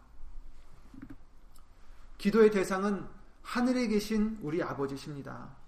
[2.19, 3.09] 기도의 대상은
[3.43, 5.62] 하늘에 계신 우리 아버지십니다.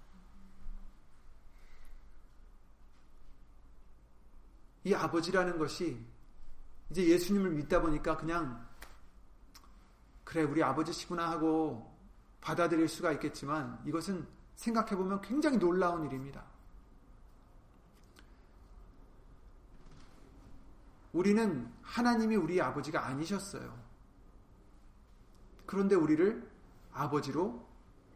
[4.85, 6.05] 이 아버지라는 것이
[6.91, 8.69] 이제 예수님을 믿다 보니까 그냥
[10.23, 11.95] 그래 우리 아버지시구나 하고
[12.41, 16.45] 받아들일 수가 있겠지만 이것은 생각해 보면 굉장히 놀라운 일입니다.
[21.13, 23.83] 우리는 하나님이 우리 아버지가 아니셨어요.
[25.65, 26.51] 그런데 우리를
[26.93, 27.67] 아버지로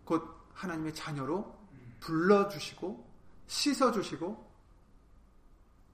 [0.04, 1.56] 곧 하나님의 자녀로
[2.00, 3.08] 불러주시고
[3.46, 4.48] 씻어주시고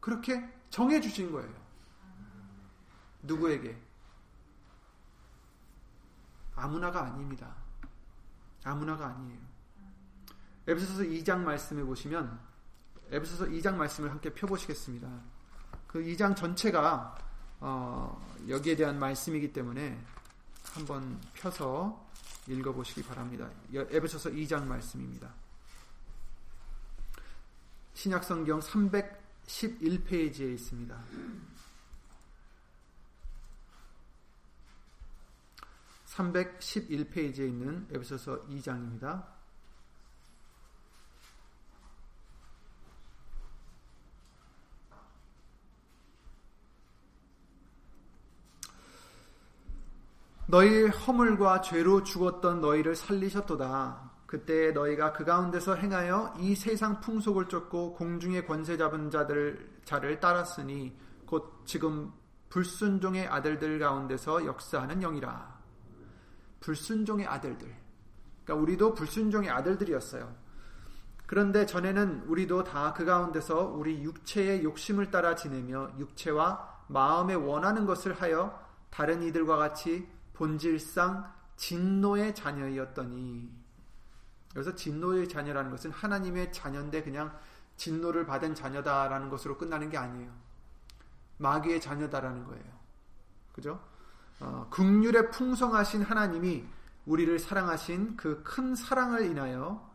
[0.01, 0.43] 그렇게
[0.75, 1.55] 정해 주신 거예요.
[3.23, 3.81] 누구에게?
[6.57, 7.55] 아무나가 아닙니다.
[8.65, 9.39] 아무나가 아니에요.
[10.67, 12.41] 에베소서 2장 말씀에 보시면
[13.09, 15.09] 에베소서 2장 말씀을 함께 펴 보시겠습니다.
[15.87, 17.19] 그 2장 전체가
[17.61, 19.97] 어, 여기에 대한 말씀이기 때문에
[20.73, 22.05] 한번 펴서
[22.49, 23.49] 읽어 보시기 바랍니다.
[23.73, 25.33] 에베소서 2장 말씀입니다.
[27.95, 28.61] 신약성경
[29.47, 31.05] 311페이지에 있습니다.
[36.07, 39.35] 311페이지에 있는 에베소서 2장입니다.
[50.47, 54.14] 너희 허물과 죄로 죽었던 너희를 살리셨도다.
[54.35, 60.93] 그때 너희가 그 가운데서 행하여 이 세상 풍속을 쫓고 공중의 권세 잡은 자들 자를 따랐으니
[61.25, 62.13] 곧 지금
[62.49, 65.57] 불순종의 아들들 가운데서 역사하는 영이라.
[66.59, 67.73] 불순종의 아들들.
[68.43, 70.35] 그러니까 우리도 불순종의 아들들이었어요.
[71.27, 78.15] 그런데 전에는 우리도 다 그 가운데서 우리 육체의 욕심을 따라 지내며 육체와 마음에 원하는 것을
[78.15, 83.64] 하여 다른 이들과 같이 본질상 진노의 자녀이었더니
[84.57, 87.37] 여기서 진노의 자녀라는 것은 하나님의 자녀인데 그냥
[87.77, 90.31] 진노를 받은 자녀다라는 것으로 끝나는 게 아니에요.
[91.39, 92.65] 마귀의 자녀다라는 거예요.
[93.53, 93.81] 그죠?
[94.41, 96.65] 어, 극률에 풍성하신 하나님이
[97.07, 99.93] 우리를 사랑하신 그 큰 사랑을 인하여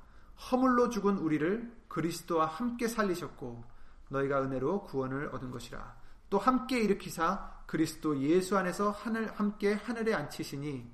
[0.52, 3.64] 허물로 죽은 우리를 그리스도와 함께 살리셨고
[4.10, 5.96] 너희가 은혜로 구원을 얻은 것이라.
[6.30, 10.92] 또 함께 일으키사 그리스도 예수 안에서 하늘 함께 하늘에 앉히시니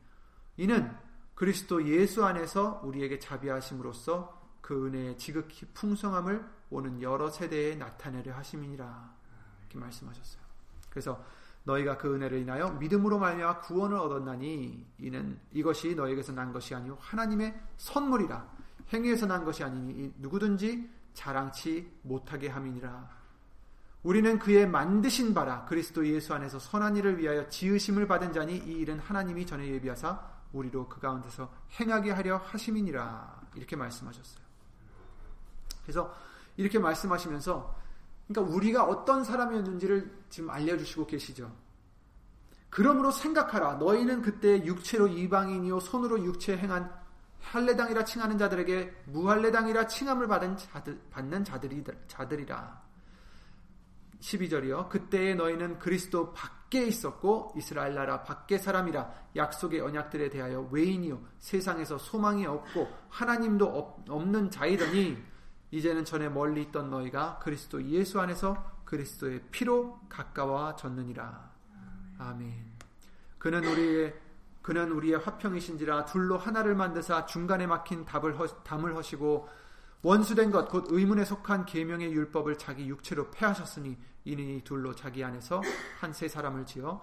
[0.58, 0.96] 이는
[1.36, 9.16] 그리스도 예수 안에서 우리에게 자비하심으로써 그 은혜의 지극히 풍성함을 오는 여러 세대에 나타내려 하심이니라.
[9.60, 10.42] 이렇게 말씀하셨어요.
[10.90, 11.24] 그래서
[11.66, 17.60] 너희가 그 은혜를 인하여 믿음으로 말미암아 구원을 얻었나니 이는 이것이 너희에게서 난 것이 아니요 하나님의
[17.78, 18.56] 선물이라.
[18.94, 23.10] 행위에서 난 것이 아니니 누구든지 자랑치 못하게 함이니라.
[24.04, 29.00] 우리는 그의 만드신 바라 그리스도 예수 안에서 선한 일을 위하여 지으심을 받은 자니 이 일은
[29.00, 34.46] 하나님이 전에 예비하사 우리로 그 가운데서 행하게 하려 하심이니라 이렇게 말씀하셨어요.
[35.84, 36.14] 그래서
[36.58, 37.76] 이렇게 말씀하시면서
[38.28, 41.52] 그러니까 우리가 어떤 사람이었는지를 지금 알려주시고 계시죠.
[42.70, 43.76] 그러므로 생각하라.
[43.76, 46.92] 너희는 그때 육체로 이방인이요 손으로 육체 행한
[47.42, 52.84] 할례당이라 칭하는 자들에게 무할례당이라 칭함을 받은 자들, 받는 자들이, 자들이라.
[54.20, 54.90] 12절이요.
[54.90, 61.98] 그때에 너희는 그리스도 밖 에 있었고 이스라엘 나라 밖의 사람이라 약속의 언약들에 대하여 외인이요 세상에서
[61.98, 65.18] 소망이 없고 하나님도 없는 자이더니
[65.72, 71.52] 이제는 전에 멀리 있던 너희가 그리스도 예수 안에서 그리스도의 피로 가까워졌느니라.
[72.18, 72.76] 아멘.
[73.38, 74.16] 그는 우리의
[74.62, 79.48] 그는 우리의 화평이신지라 둘로 하나를 만드사 중간에 막힌 답을 허, 담을 허시고
[80.02, 85.62] 원수된 것 곧 의문에 속한 계명의 율법을 자기 육체로 패하셨으니 이는 이 둘로 자기 안에서
[86.00, 87.02] 한 세 사람을 지어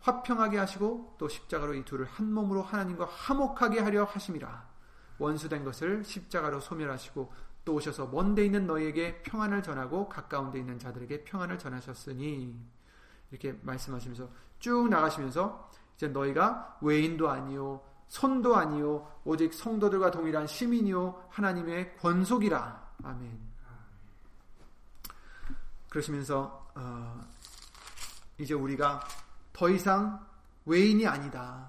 [0.00, 4.68] 화평하게 하시고 또 십자가로 이 둘을 한 몸으로 하나님과 화목하게 하려 하심이라.
[5.18, 7.32] 원수된 것을 십자가로 소멸하시고
[7.64, 12.54] 또 오셔서 먼데 있는 너희에게 평안을 전하고 가까운 데 있는 자들에게 평안을 전하셨으니.
[13.30, 14.28] 이렇게 말씀하시면서
[14.58, 23.54] 쭉 나가시면서 이제 너희가 외인도 아니요 손도 아니요 오직 성도들과 동일한 시민이요 하나님의 권속이라 아멘.
[25.90, 27.24] 그러시면서 어,
[28.38, 29.06] 이제 우리가
[29.52, 30.26] 더 이상
[30.66, 31.68] 외인이 아니다.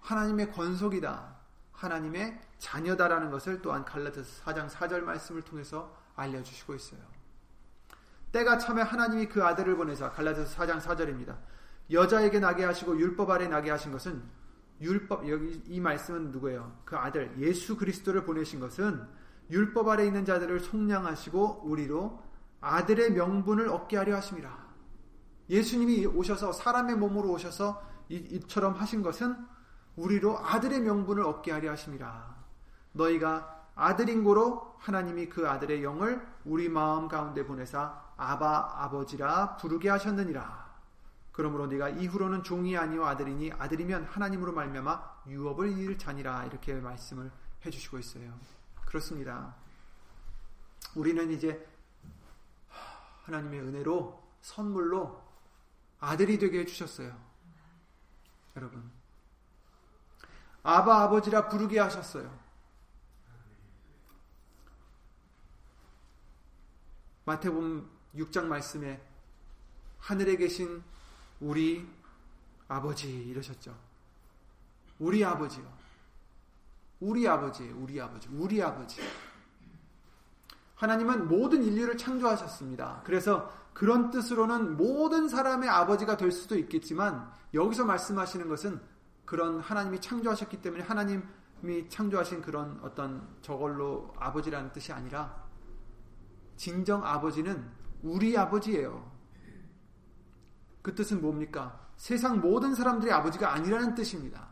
[0.00, 1.36] 하나님의 권속이다.
[1.72, 7.00] 하나님의 자녀다라는 것을 또한 갈라디아서 4장 4절 말씀을 통해서 알려주시고 있어요.
[8.32, 11.36] 때가 참에 하나님이 그 아들을 보내사 갈라디아서 4장 4절입니다.
[11.90, 14.22] 여자에게 나게 하시고 율법 아래 나게 하신 것은
[14.80, 16.72] 율법 여기 이 말씀은 누구예요?
[16.84, 19.06] 그 아들 예수 그리스도를 보내신 것은
[19.50, 22.22] 율법 아래 있는 자들을 속량하시고 우리로
[22.60, 24.70] 아들의 명분을 얻게 하려 하심이라.
[25.50, 29.36] 예수님이 오셔서 사람의 몸으로 오셔서 이 처럼 하신 것은
[29.96, 32.36] 우리로 아들의 명분을 얻게 하려 하심이라.
[32.92, 40.69] 너희가 아들인 고로 하나님이 그 아들의 영을 우리 마음 가운데 보내사 아바 아버지라 부르게 하셨느니라.
[41.32, 47.30] 그러므로 네가 이후로는 종이 아니요 아들이니 아들이면 하나님으로 말미암아 유업을 이을 자니라 이렇게 말씀을
[47.64, 48.38] 해주시고 있어요.
[48.84, 49.54] 그렇습니다.
[50.94, 51.66] 우리는 이제
[53.24, 55.22] 하나님의 은혜로 선물로
[56.00, 57.16] 아들이 되게 해주셨어요.
[58.56, 58.90] 여러분.
[60.62, 62.38] 아바 아버지라 부르게 하셨어요.
[67.24, 69.00] 마태복음 6장 말씀에
[70.00, 70.82] 하늘에 계신
[71.40, 71.88] 우리
[72.68, 73.74] 아버지 이러셨죠.
[74.98, 75.64] 우리 아버지요.
[77.00, 79.00] 우리 아버지, 우리 아버지, 우리 아버지.
[80.74, 83.02] 하나님은 모든 인류를 창조하셨습니다.
[83.04, 88.80] 그래서 그런 뜻으로는 모든 사람의 아버지가 될 수도 있겠지만 여기서 말씀하시는 것은
[89.24, 95.44] 그런 하나님이 창조하셨기 때문에 하나님이 창조하신 그런 어떤 저걸로 아버지라는 뜻이 아니라
[96.56, 97.70] 진정 아버지는
[98.02, 99.09] 우리 아버지예요.
[100.82, 101.88] 그 뜻은 뭡니까?
[101.96, 104.48] 세상 모든 사람들의 아버지가 아니라는 뜻입니다.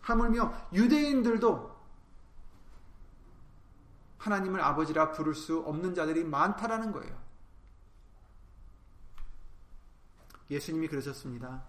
[0.00, 1.78] 하물며 유대인들도
[4.18, 7.18] 하나님을 아버지라 부를 수 없는 자들이 많다라는 거예요.
[10.50, 11.62] 예수님이 그러셨습니다.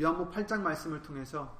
[0.00, 1.56] 요한복 8장 말씀을 통해서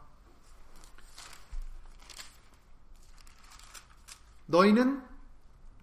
[4.46, 5.02] 너희는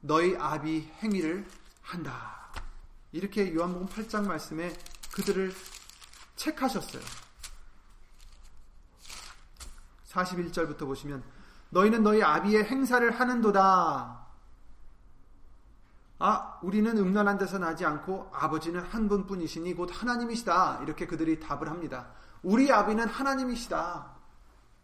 [0.02, 1.48] 너희 아비 행위를
[1.82, 2.41] 한다.
[3.12, 4.74] 이렇게 요한복음 8장 말씀에
[5.14, 5.54] 그들을
[6.36, 7.02] 책하셨어요.
[10.08, 11.24] 41절부터 보시면
[11.70, 14.28] 너희는 너희 아비의 행사를 하는도다.
[16.20, 20.82] 아, 우리는 음란한 데서 나지 않고 아버지는 한 분뿐이시니 곧 하나님이시다.
[20.84, 22.12] 이렇게 그들이 답을 합니다.
[22.44, 24.12] 우리 아비는 하나님이시다.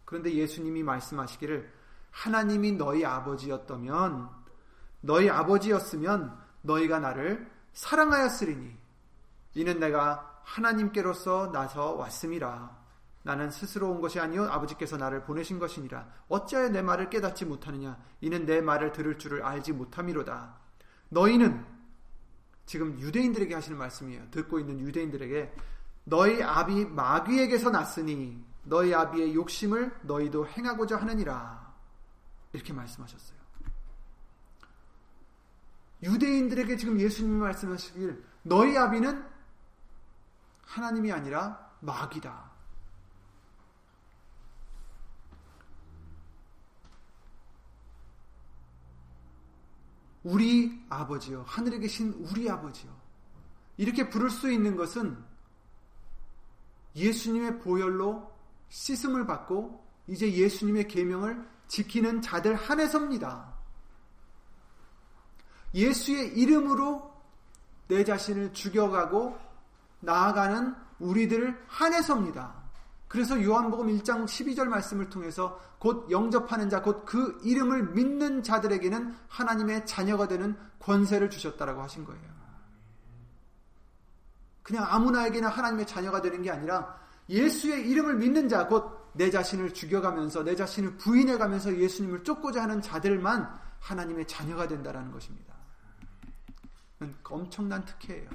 [0.04, 1.72] 그런데 예수님이 말씀하시기를
[2.10, 4.28] 하나님이 너희 아버지였다면
[5.00, 8.76] 너희 아버지였으면 너희가 나를 사랑하였으리니
[9.54, 12.76] 이는 내가 하나님께로서 나서 왔음이라.
[13.22, 16.08] 나는 스스로 온 것이 아니요 아버지께서 나를 보내신 것이니라.
[16.28, 17.96] 어찌하여 내 말을 깨닫지 못하느냐?
[18.20, 20.56] 이는 내 말을 들을 줄을 알지 못함이로다.
[21.10, 21.64] 너희는
[22.66, 24.28] 지금 유대인들에게 하시는 말씀이에요.
[24.32, 25.54] 듣고 있는 유대인들에게
[26.04, 31.74] 너희 아비 마귀에게서 났으니 너희 아비의 욕심을 너희도 행하고자 하느니라.
[32.52, 33.37] 이렇게 말씀하셨어요
[36.02, 39.24] 유대인들에게 지금 예수님이 말씀하시길 너희 아비는
[40.62, 42.48] 하나님이 아니라 마귀다.
[50.22, 51.44] 우리 아버지요.
[51.46, 52.94] 하늘에 계신 우리 아버지요.
[53.76, 55.16] 이렇게 부를 수 있는 것은
[56.94, 58.30] 예수님의 보혈로
[58.68, 63.57] 씻음을 받고 이제 예수님의 계명을 지키는 자들 한해서입니다.
[65.78, 67.10] 예수의 이름으로
[67.88, 69.38] 내 자신을 죽여가고
[70.00, 72.54] 나아가는 우리들을 한해서입니다.
[73.06, 79.86] 그래서 요한복음 1장 12절 말씀을 통해서 곧 영접하는 자, 곧 그 이름을 믿는 자들에게는 하나님의
[79.86, 82.38] 자녀가 되는 권세를 주셨다라고 하신 거예요.
[84.62, 86.98] 그냥 아무나에게나 하나님의 자녀가 되는 게 아니라
[87.30, 93.48] 예수의 이름을 믿는 자, 곧 내 자신을 죽여가면서 내 자신을 부인해가면서 예수님을 쫓고자 하는 자들만
[93.80, 95.47] 하나님의 자녀가 된다라는 것입니다.
[97.24, 98.30] 엄청난 특혜예요.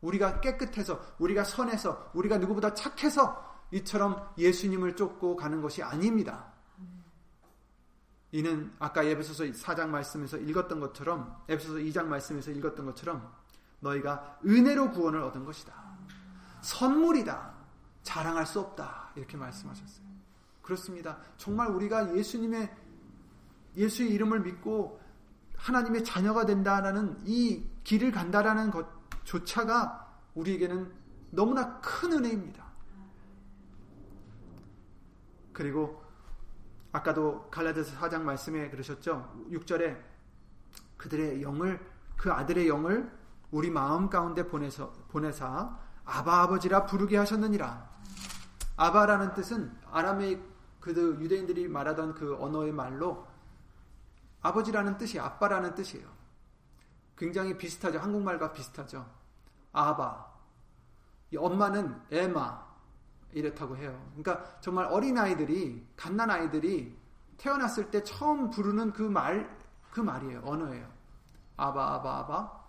[0.00, 6.52] 우리가 깨끗해서, 우리가 선해서, 우리가 누구보다 착해서 이처럼 예수님을 쫓고 가는 것이 아닙니다.
[8.32, 13.32] 이는 아까 에베소서 4장 말씀에서 읽었던 것처럼 에베소서 2장 말씀에서 읽었던 것처럼
[13.80, 15.74] 너희가 은혜로 구원을 얻은 것이다.
[16.62, 17.54] 선물이다.
[18.02, 19.10] 자랑할 수 없다.
[19.16, 20.06] 이렇게 말씀하셨어요.
[20.62, 21.18] 그렇습니다.
[21.36, 22.72] 정말 우리가 예수님의
[23.76, 24.99] 예수의 이름을 믿고
[25.62, 30.90] 하나님의 자녀가 된다라는 이 길을 간다라는 것조차가 우리에게는
[31.30, 32.64] 너무나 큰 은혜입니다.
[35.52, 36.02] 그리고
[36.92, 39.46] 아까도 갈라디아서 4장 말씀에 그러셨죠.
[39.50, 40.00] 6절에
[40.96, 41.80] 그들의 영을
[42.16, 43.10] 그 아들의 영을
[43.50, 47.88] 우리 마음 가운데 보내서 보내사 아바 아버지라 부르게 하셨느니라.
[48.76, 50.42] 아바라는 뜻은 아람의
[50.80, 53.26] 그 유대인들이 말하던 그 언어의 말로
[54.42, 56.06] 아버지라는 뜻이 아빠라는 뜻이에요.
[57.16, 57.98] 굉장히 비슷하죠.
[57.98, 59.06] 한국말과 비슷하죠.
[59.72, 60.26] 아바.
[61.36, 62.70] 엄마는 에마.
[63.32, 63.96] 이렇다고 해요.
[64.16, 66.98] 그러니까 정말 어린 아이들이 갓난 아이들이
[67.36, 69.56] 태어났을 때 처음 부르는 그 말,
[69.90, 70.42] 그 말이에요.
[70.44, 70.86] 언어예요.
[71.56, 72.60] 아바, 아바, 아바.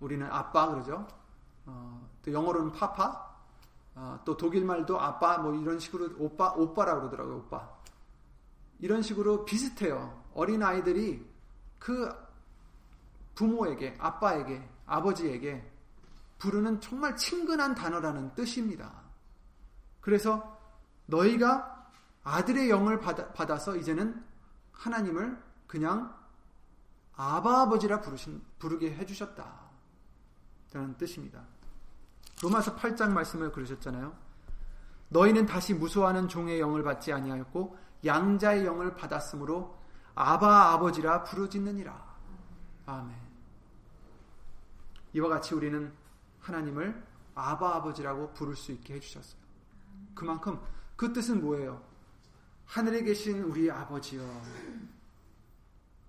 [0.00, 1.06] 우리는 아빠 그러죠.
[1.66, 3.34] 어, 또 영어로는 파파.
[3.96, 7.36] 어, 또 독일 말도 아빠 뭐 이런 식으로 오빠, 오빠라고 그러더라고요.
[7.38, 7.68] 오빠.
[8.80, 10.23] 이런 식으로 비슷해요.
[10.34, 11.24] 어린 아이들이
[11.78, 12.08] 그
[13.34, 15.70] 부모에게, 아빠에게, 아버지에게
[16.38, 18.92] 부르는 정말 친근한 단어라는 뜻입니다.
[20.00, 20.58] 그래서
[21.06, 21.90] 너희가
[22.22, 24.22] 아들의 영을 받아, 받아 서 이제는
[24.72, 26.14] 하나님을 그냥
[27.16, 29.64] 아바 아버지라 부르신, 부르게 해주셨다.
[30.72, 31.40] 라는 뜻입니다.
[32.42, 34.12] 로마서 8장 말씀을 그러셨잖아요.
[35.08, 39.78] 너희는 다시 무소하는 종의 영을 받지 아니하였고 양자의 영을 받았으므로
[40.14, 42.14] 아바 아버지라 부르짖느니라.
[42.86, 43.14] 아멘.
[45.14, 45.92] 이와 같이 우리는
[46.40, 47.02] 하나님을
[47.34, 49.40] 아바 아버지라고 부를 수 있게 해주셨어요.
[50.14, 50.60] 그만큼
[50.96, 51.82] 그 뜻은 뭐예요?
[52.66, 54.22] 하늘에 계신 우리 아버지요.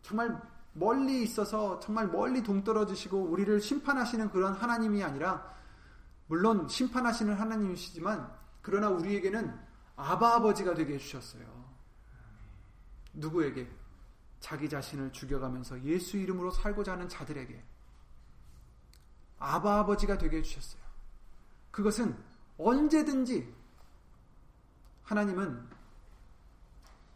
[0.02, 0.40] 정말
[0.74, 5.52] 멀리 있어서 정말 멀리 동떨어지시고 우리를 심판하시는 그런 하나님이 아니라
[6.28, 8.32] 물론 심판하시는 하나님이시지만
[8.62, 9.58] 그러나 우리에게는
[9.96, 11.46] 아바 아버지가 되게 해주셨어요.
[13.14, 13.85] 누구에게?
[14.46, 17.64] 자기 자신을 죽여가면서 예수 이름으로 살고자 하는 자들에게
[19.40, 20.84] 아바 아버지가 되게 해주셨어요.
[21.72, 22.24] 그것은
[22.56, 23.52] 언제든지
[25.02, 25.68] 하나님은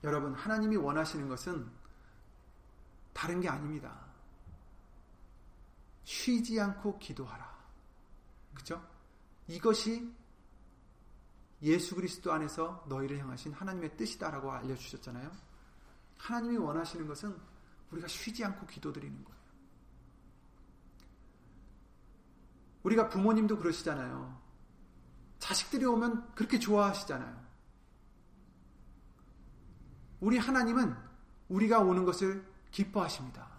[0.04, 1.70] 여러분 하나님이 원하시는 것은
[3.14, 4.08] 다른 게 아닙니다.
[6.06, 7.48] 쉬지 않고 기도하라.
[8.56, 8.84] 그죠?
[9.48, 10.12] 이것이
[11.62, 15.49] 예수 그리스도 안에서 너희를 향하신 하나님의 뜻이다라고 알려주셨잖아요.
[16.20, 17.36] 하나님이 원하시는 것은
[17.92, 19.40] 우리가 쉬지 않고 기도드리는 거예요.
[22.84, 24.40] 우리가 부모님도 그러시잖아요.
[25.40, 27.50] 자식들이 오면 그렇게 좋아하시잖아요.
[30.20, 30.96] 우리 하나님은
[31.48, 33.50] 우리가 오는 것을 기뻐하십니다.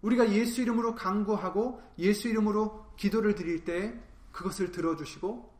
[0.00, 4.00] 우리가 예수 이름으로 강구하고 예수 이름으로 기도를 드릴 때
[4.32, 5.52] 그것을 들어주시고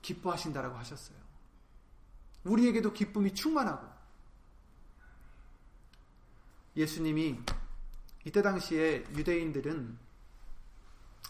[0.00, 1.18] 기뻐하신다라고 하셨어요.
[2.44, 3.86] 우리에게도 기쁨이 충만하고
[6.76, 7.40] 예수님이
[8.24, 9.98] 이때 당시에 유대인들은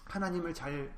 [0.04, 0.94] 하나님을 잘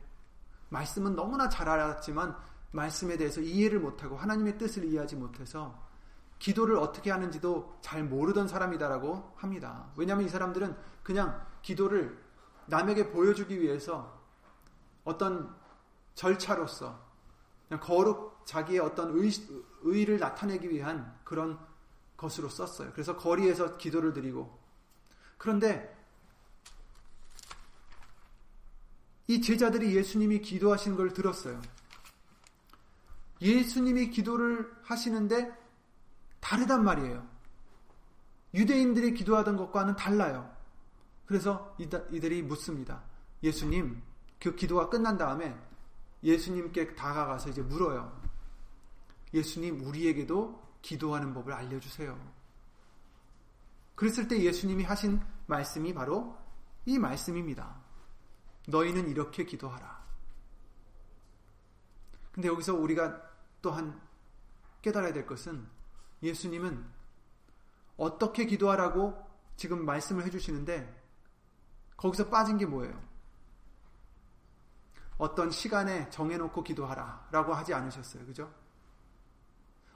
[0.69, 2.37] 말씀은 너무나 잘 알았지만
[2.73, 5.83] 말씀에 대해서 이해를 못하고 하나님의 뜻을 이해하지 못해서
[6.41, 9.91] 기도를 어떻게 하는지도 잘 모르던 사람이다라고 합니다.
[9.97, 12.19] 왜냐하면 이 사람들은 그냥 기도를
[12.67, 14.21] 남에게 보여주기 위해서
[15.05, 15.55] 어떤
[16.15, 16.99] 절차로서
[17.69, 19.31] 그냥 거룩 자기의 어떤 의,
[19.83, 21.59] 의를 나타내기 위한 그런
[22.25, 22.93] 것으로 썼어요.
[22.93, 24.59] 그래서 거리에서 기도를 드리고
[25.37, 25.95] 그런데
[29.27, 31.61] 이 제자들이 예수님이 기도하시는 걸 들었어요.
[33.41, 35.53] 예수님이 기도를 하시는데
[36.41, 37.27] 다르단 말이에요.
[38.55, 40.51] 유대인들이 기도하던 것과는 달라요.
[41.27, 43.03] 그래서 이들이 묻습니다.
[43.43, 44.03] 예수님,
[44.39, 45.59] 그 기도가 끝난 다음에
[46.22, 48.22] 예수님께 다가가서 이제 물어요.
[49.33, 52.14] 예수님, 우리에게도 기도하는 법을 알려주세요.
[53.95, 56.37] 그랬을 때 예수님이 하신 말씀이 바로
[56.85, 57.74] 이 말씀입니다.
[58.68, 60.05] 너희는 이렇게 기도하라.
[62.32, 63.18] 근데 여기서 우리가
[63.62, 63.99] 또한
[64.82, 65.66] 깨달아야 될 것은
[66.22, 66.85] 예수님은
[67.97, 69.16] 어떻게 기도하라고
[69.57, 71.03] 지금 말씀을 해주시는데
[71.97, 73.03] 거기서 빠진 게 뭐예요?
[75.16, 78.26] 어떤 시간에 정해놓고 기도하라 라고 하지 않으셨어요.
[78.26, 78.53] 그죠?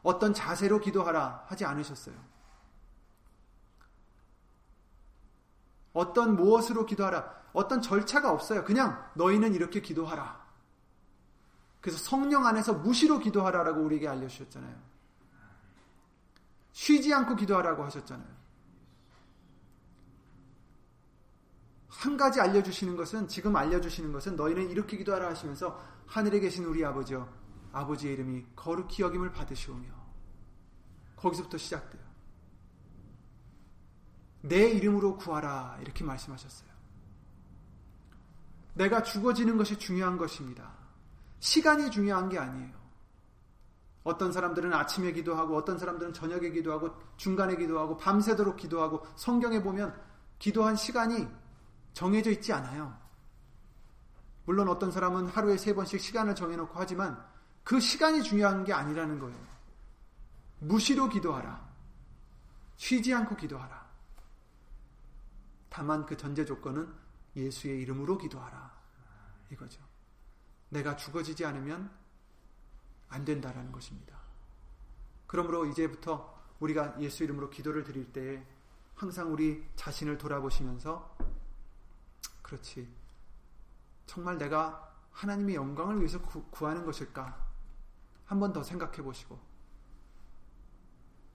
[0.03, 2.15] 어떤 자세로 기도하라 하지 않으셨어요.
[5.93, 7.39] 어떤 무엇으로 기도하라.
[7.53, 8.65] 어떤 절차가 없어요.
[8.65, 10.47] 그냥 너희는 이렇게 기도하라.
[11.81, 14.77] 그래서 성령 안에서 무시로 기도하라라고 우리에게 알려주셨잖아요.
[16.73, 18.39] 쉬지 않고 기도하라고 하셨잖아요.
[21.89, 27.29] 한 가지 알려주시는 것은, 지금 알려주시는 것은 너희는 이렇게 기도하라 하시면서 하늘에 계신 우리 아버지여,
[27.79, 29.89] 아버지의 이름이 거룩히 여김을 받으시오며,
[31.16, 32.03] 거기서부터 시작돼요.
[34.43, 35.79] 내 이름으로 구하라.
[35.81, 36.68] 이렇게 말씀하셨어요.
[38.74, 40.72] 내가 죽어지는 것이 중요한 것입니다.
[41.41, 42.79] 시간이 중요한 게 아니에요.
[44.05, 50.01] 어떤 사람들은 아침에 기도하고 어떤 사람들은 저녁에 기도하고 중간에 기도하고 밤새도록 기도하고 성경에 보면
[50.39, 51.29] 기도한 시간이
[51.93, 52.97] 정해져 있지 않아요.
[54.47, 57.22] 물론 어떤 사람은 하루에 세 번씩 시간을 정해놓고 하지만
[57.69, 59.39] 그 시간이 중요한 게 아니라는 거예요.
[60.61, 61.69] 무시로 기도하라.
[62.79, 63.87] 쉬지 않고 기도하라.
[65.69, 66.91] 다만 그 전제 조건은
[67.37, 68.73] 예수의 이름으로 기도하라.
[69.53, 69.83] 이거죠.
[70.71, 71.91] 내가 죽어지지 않으면
[73.11, 74.19] 안 된다라는 것입니다.
[75.27, 78.47] 그러므로 이제부터 우리가 예수 이름으로 기도를 드릴 때에
[78.95, 81.19] 항상 우리 자신을 돌아보시면서
[82.41, 82.91] 그렇지.
[84.07, 87.48] 정말 내가 하나님의 영광을 위해서 구, 하는 것일까?
[88.29, 89.39] 한 번 더 생각해 보시고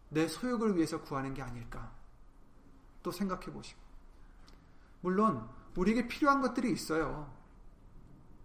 [0.10, 1.92] 내 소욕을 위해서 구하는 게 아닐까?
[3.02, 3.82] 또 생각해 보시고
[5.02, 7.36] 물론 우리에게 필요한 것들이 있어요.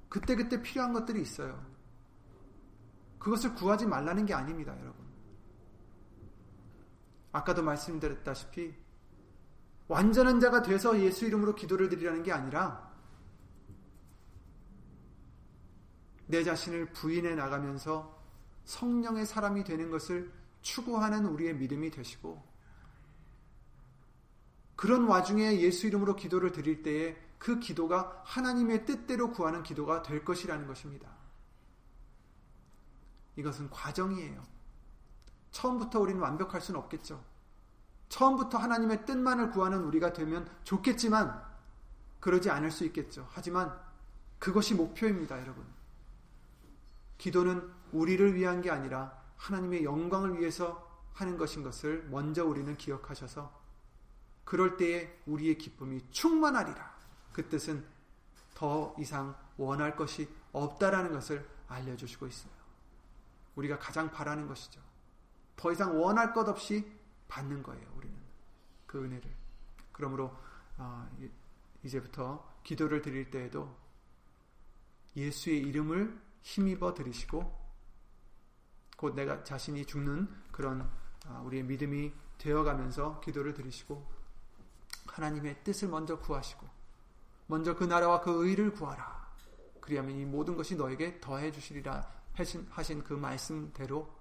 [0.08, 1.62] 그때 그때 필요한 것들이 있어요.
[3.18, 5.06] 그것을 구하지 말라는 게 아닙니다, 여러분.
[7.32, 8.74] 아까도 말씀드렸다시피
[9.88, 12.90] 완전한 자가 돼서 예수 이름으로 기도를 드리라는 게 아니라
[16.26, 18.17] 내 자신을 부인해 나가면서
[18.68, 22.46] 성령의 사람이 되는 것을 추구하는 우리의 믿음이 되시고
[24.76, 30.66] 그런 와중에 예수 이름으로 기도를 드릴 때에 그 기도가 하나님의 뜻대로 구하는 기도가 될 것이라는
[30.66, 31.08] 것입니다.
[33.36, 34.46] 이것은 과정이에요.
[35.50, 37.24] 처음부터 우리는 완벽할 수는 없겠죠.
[38.10, 41.42] 처음부터 하나님의 뜻만을 구하는 우리가 되면 좋겠지만
[42.20, 43.26] 그러지 않을 수 있겠죠.
[43.30, 43.74] 하지만
[44.38, 45.64] 그것이 목표입니다, 여러분.
[47.16, 53.52] 기도는 우리를 위한 게 아니라 하나님의 영광을 위해서 하는 것인 것을 먼저 우리는 기억하셔서
[54.44, 56.96] 그럴 때에 우리의 기쁨이 충만하리라.
[57.32, 57.84] 그 뜻은
[58.54, 62.52] 더 이상 원할 것이 없다라는 것을 알려주시고 있어요.
[63.56, 64.80] 우리가 가장 바라는 것이죠.
[65.56, 66.90] 더 이상 원할 것 없이
[67.28, 67.86] 받는 거예요.
[67.96, 68.16] 우리는
[68.86, 69.30] 그 은혜를.
[69.92, 70.34] 그러므로
[70.76, 71.08] 어,
[71.82, 73.76] 이제부터 기도를 드릴 때에도
[75.16, 77.67] 예수의 이름을 힘입어 드리시고
[78.98, 80.90] 곧 내가 자신이 죽는 그런
[81.24, 84.04] 어, 우리의 믿음이 되어가면서 기도를 드리시고
[85.06, 86.66] 하나님의 뜻을 먼저 구하시고
[87.46, 89.28] 먼저 그 나라와 그 의를 구하라.
[89.80, 92.06] 그리하면 이 모든 것이 너에게 더해 주시리라
[92.70, 94.12] 하신 그 말씀대로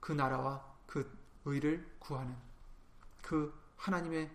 [0.00, 2.36] 그 나라와 그 의를 구하는
[3.22, 4.30] 그 하나님의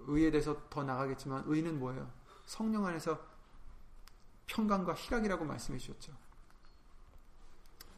[0.00, 2.10] 의에 대해서 더 나가겠지만 의는 뭐예요?
[2.44, 3.18] 성령 안에서
[4.48, 6.23] 평강과 희락이라고 말씀해 주셨죠.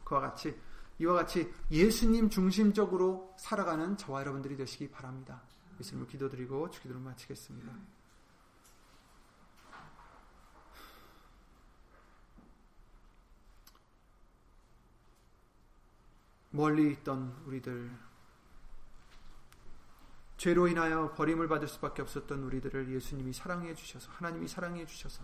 [0.07, 0.57] 그와 같이
[0.99, 5.41] 이와 같이 예수님 중심적으로 살아가는 저와 여러분들이 되시기 바랍니다.
[5.81, 7.73] 예수님을 기도드리고 주기도를 마치겠습니다.
[16.51, 17.91] 멀리 있던 우리들,
[20.37, 25.21] 죄로 인하여 버림을 받을 수밖에 없었던 우리들을 예수님이 사랑해 주셔서, 하나님이 사랑해 주셔서,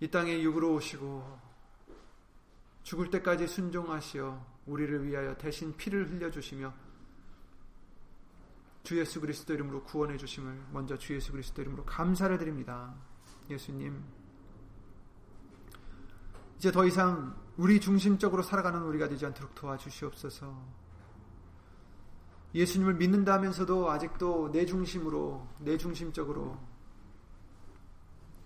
[0.00, 1.55] 이 땅에 육으로 오시고,
[2.86, 6.72] 죽을 때까지 순종하시어, 우리를 위하여 대신 피를 흘려 주시며,
[8.84, 12.94] 주 예수 그리스도 이름으로 구원해 주심을 먼저 주 예수 그리스도 이름으로 감사를 드립니다.
[13.50, 14.04] 예수님,
[16.58, 20.56] 이제 더 이상 우리 중심적으로 살아가는 우리가 되지 않도록 도와주시옵소서.
[22.54, 26.56] 예수님을 믿는다 하면서도 아직도 내 중심으로, 내 중심적으로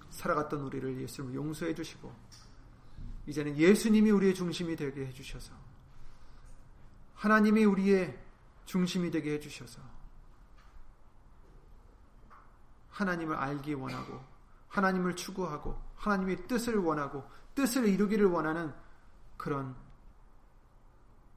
[0.09, 2.11] 살아갔던 우리를 예수님 용서해 주시고,
[3.31, 5.53] 이제는 예수님이 우리의 중심이 되게 해 주셔서,
[7.15, 8.19] 하나님이 우리의
[8.65, 9.81] 중심이 되게 해 주셔서,
[12.91, 14.21] 하나님을 알기 원하고,
[14.69, 17.25] 하나님을 추구하고, 하나님의 뜻을 원하고,
[17.55, 18.75] 뜻을 이루기를 원하는
[19.37, 19.77] 그런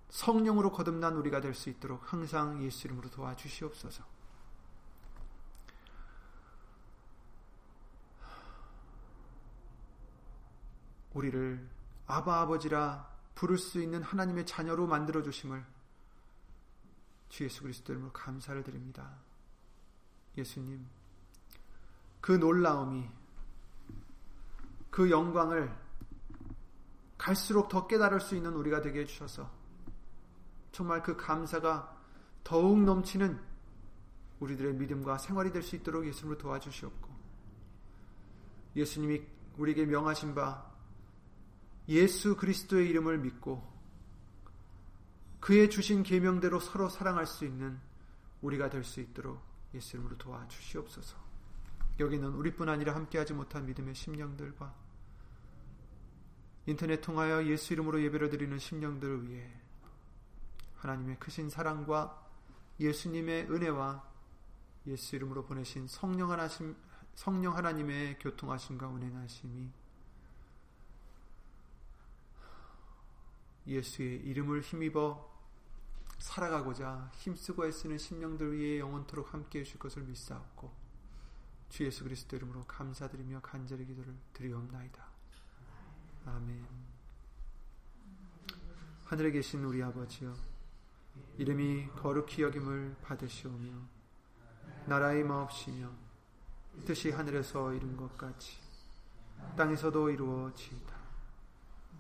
[0.10, 4.04] 성령으로 거듭난 우리가 될 수 있도록 항상 예수 이름으로 도와주시옵소서.
[11.14, 15.66] 우리를 아바 아버지라 부를 수 있는 하나님의 자녀로 만들어 주심을
[17.30, 19.18] 주 예수 그리스도 이름으로 감사를 드립니다.
[20.38, 20.86] 예수님,
[22.22, 23.10] 그 놀라움이
[24.92, 25.76] 그 영광을
[27.18, 29.50] 갈수록 더 깨달을 수 있는 우리가 되게 해 주셔서
[30.72, 31.98] 정말 그 감사가
[32.44, 33.40] 더욱 넘치는
[34.40, 37.10] 우리들의 믿음과 생활이 될 수 있도록 예수님을 도와주시옵고
[38.76, 39.24] 예수님이
[39.58, 40.73] 우리에게 명하신 바
[41.88, 43.72] 예수 그리스도의 이름을 믿고
[45.40, 47.80] 그의 주신 계명대로 서로 사랑할 수 있는
[48.42, 49.42] 우리가 될 수 있도록
[49.74, 51.18] 예수님으로 도와주시옵소서.
[52.00, 54.74] 여기는 우리뿐 아니라 함께하지 못한 믿음의 심령들과
[56.66, 59.52] 인터넷 통하여 예수 이름으로 예배를 드리는 심령들을 위해
[60.78, 62.26] 하나님의 크신 사랑과
[62.80, 64.04] 예수님의 은혜와
[64.88, 66.76] 예수 이름으로 보내신 성령 하나님,
[67.16, 69.83] 성령 하나님의 교통하심과 운행하심이
[73.66, 75.32] 예수의 이름을 힘입어
[76.18, 80.72] 살아가고자 힘쓰고 애쓰는 심령들 위해 영원토록 함께 해주실 것을 믿사옵고
[81.70, 85.04] 주 예수 그리스도 이름으로 감사드리며 간절히 기도를 드리옵나이다.
[86.26, 86.64] 아멘.
[89.06, 90.34] 하늘에 계신 우리 아버지여,
[91.38, 93.72] 이름이 거룩히 여김을 받으시오며,
[94.86, 95.90] 나라의 마옵시며,
[96.86, 98.60] 뜻이 하늘에서 이룬 것 같이,
[99.58, 100.93] 땅에서도 이루어지이다.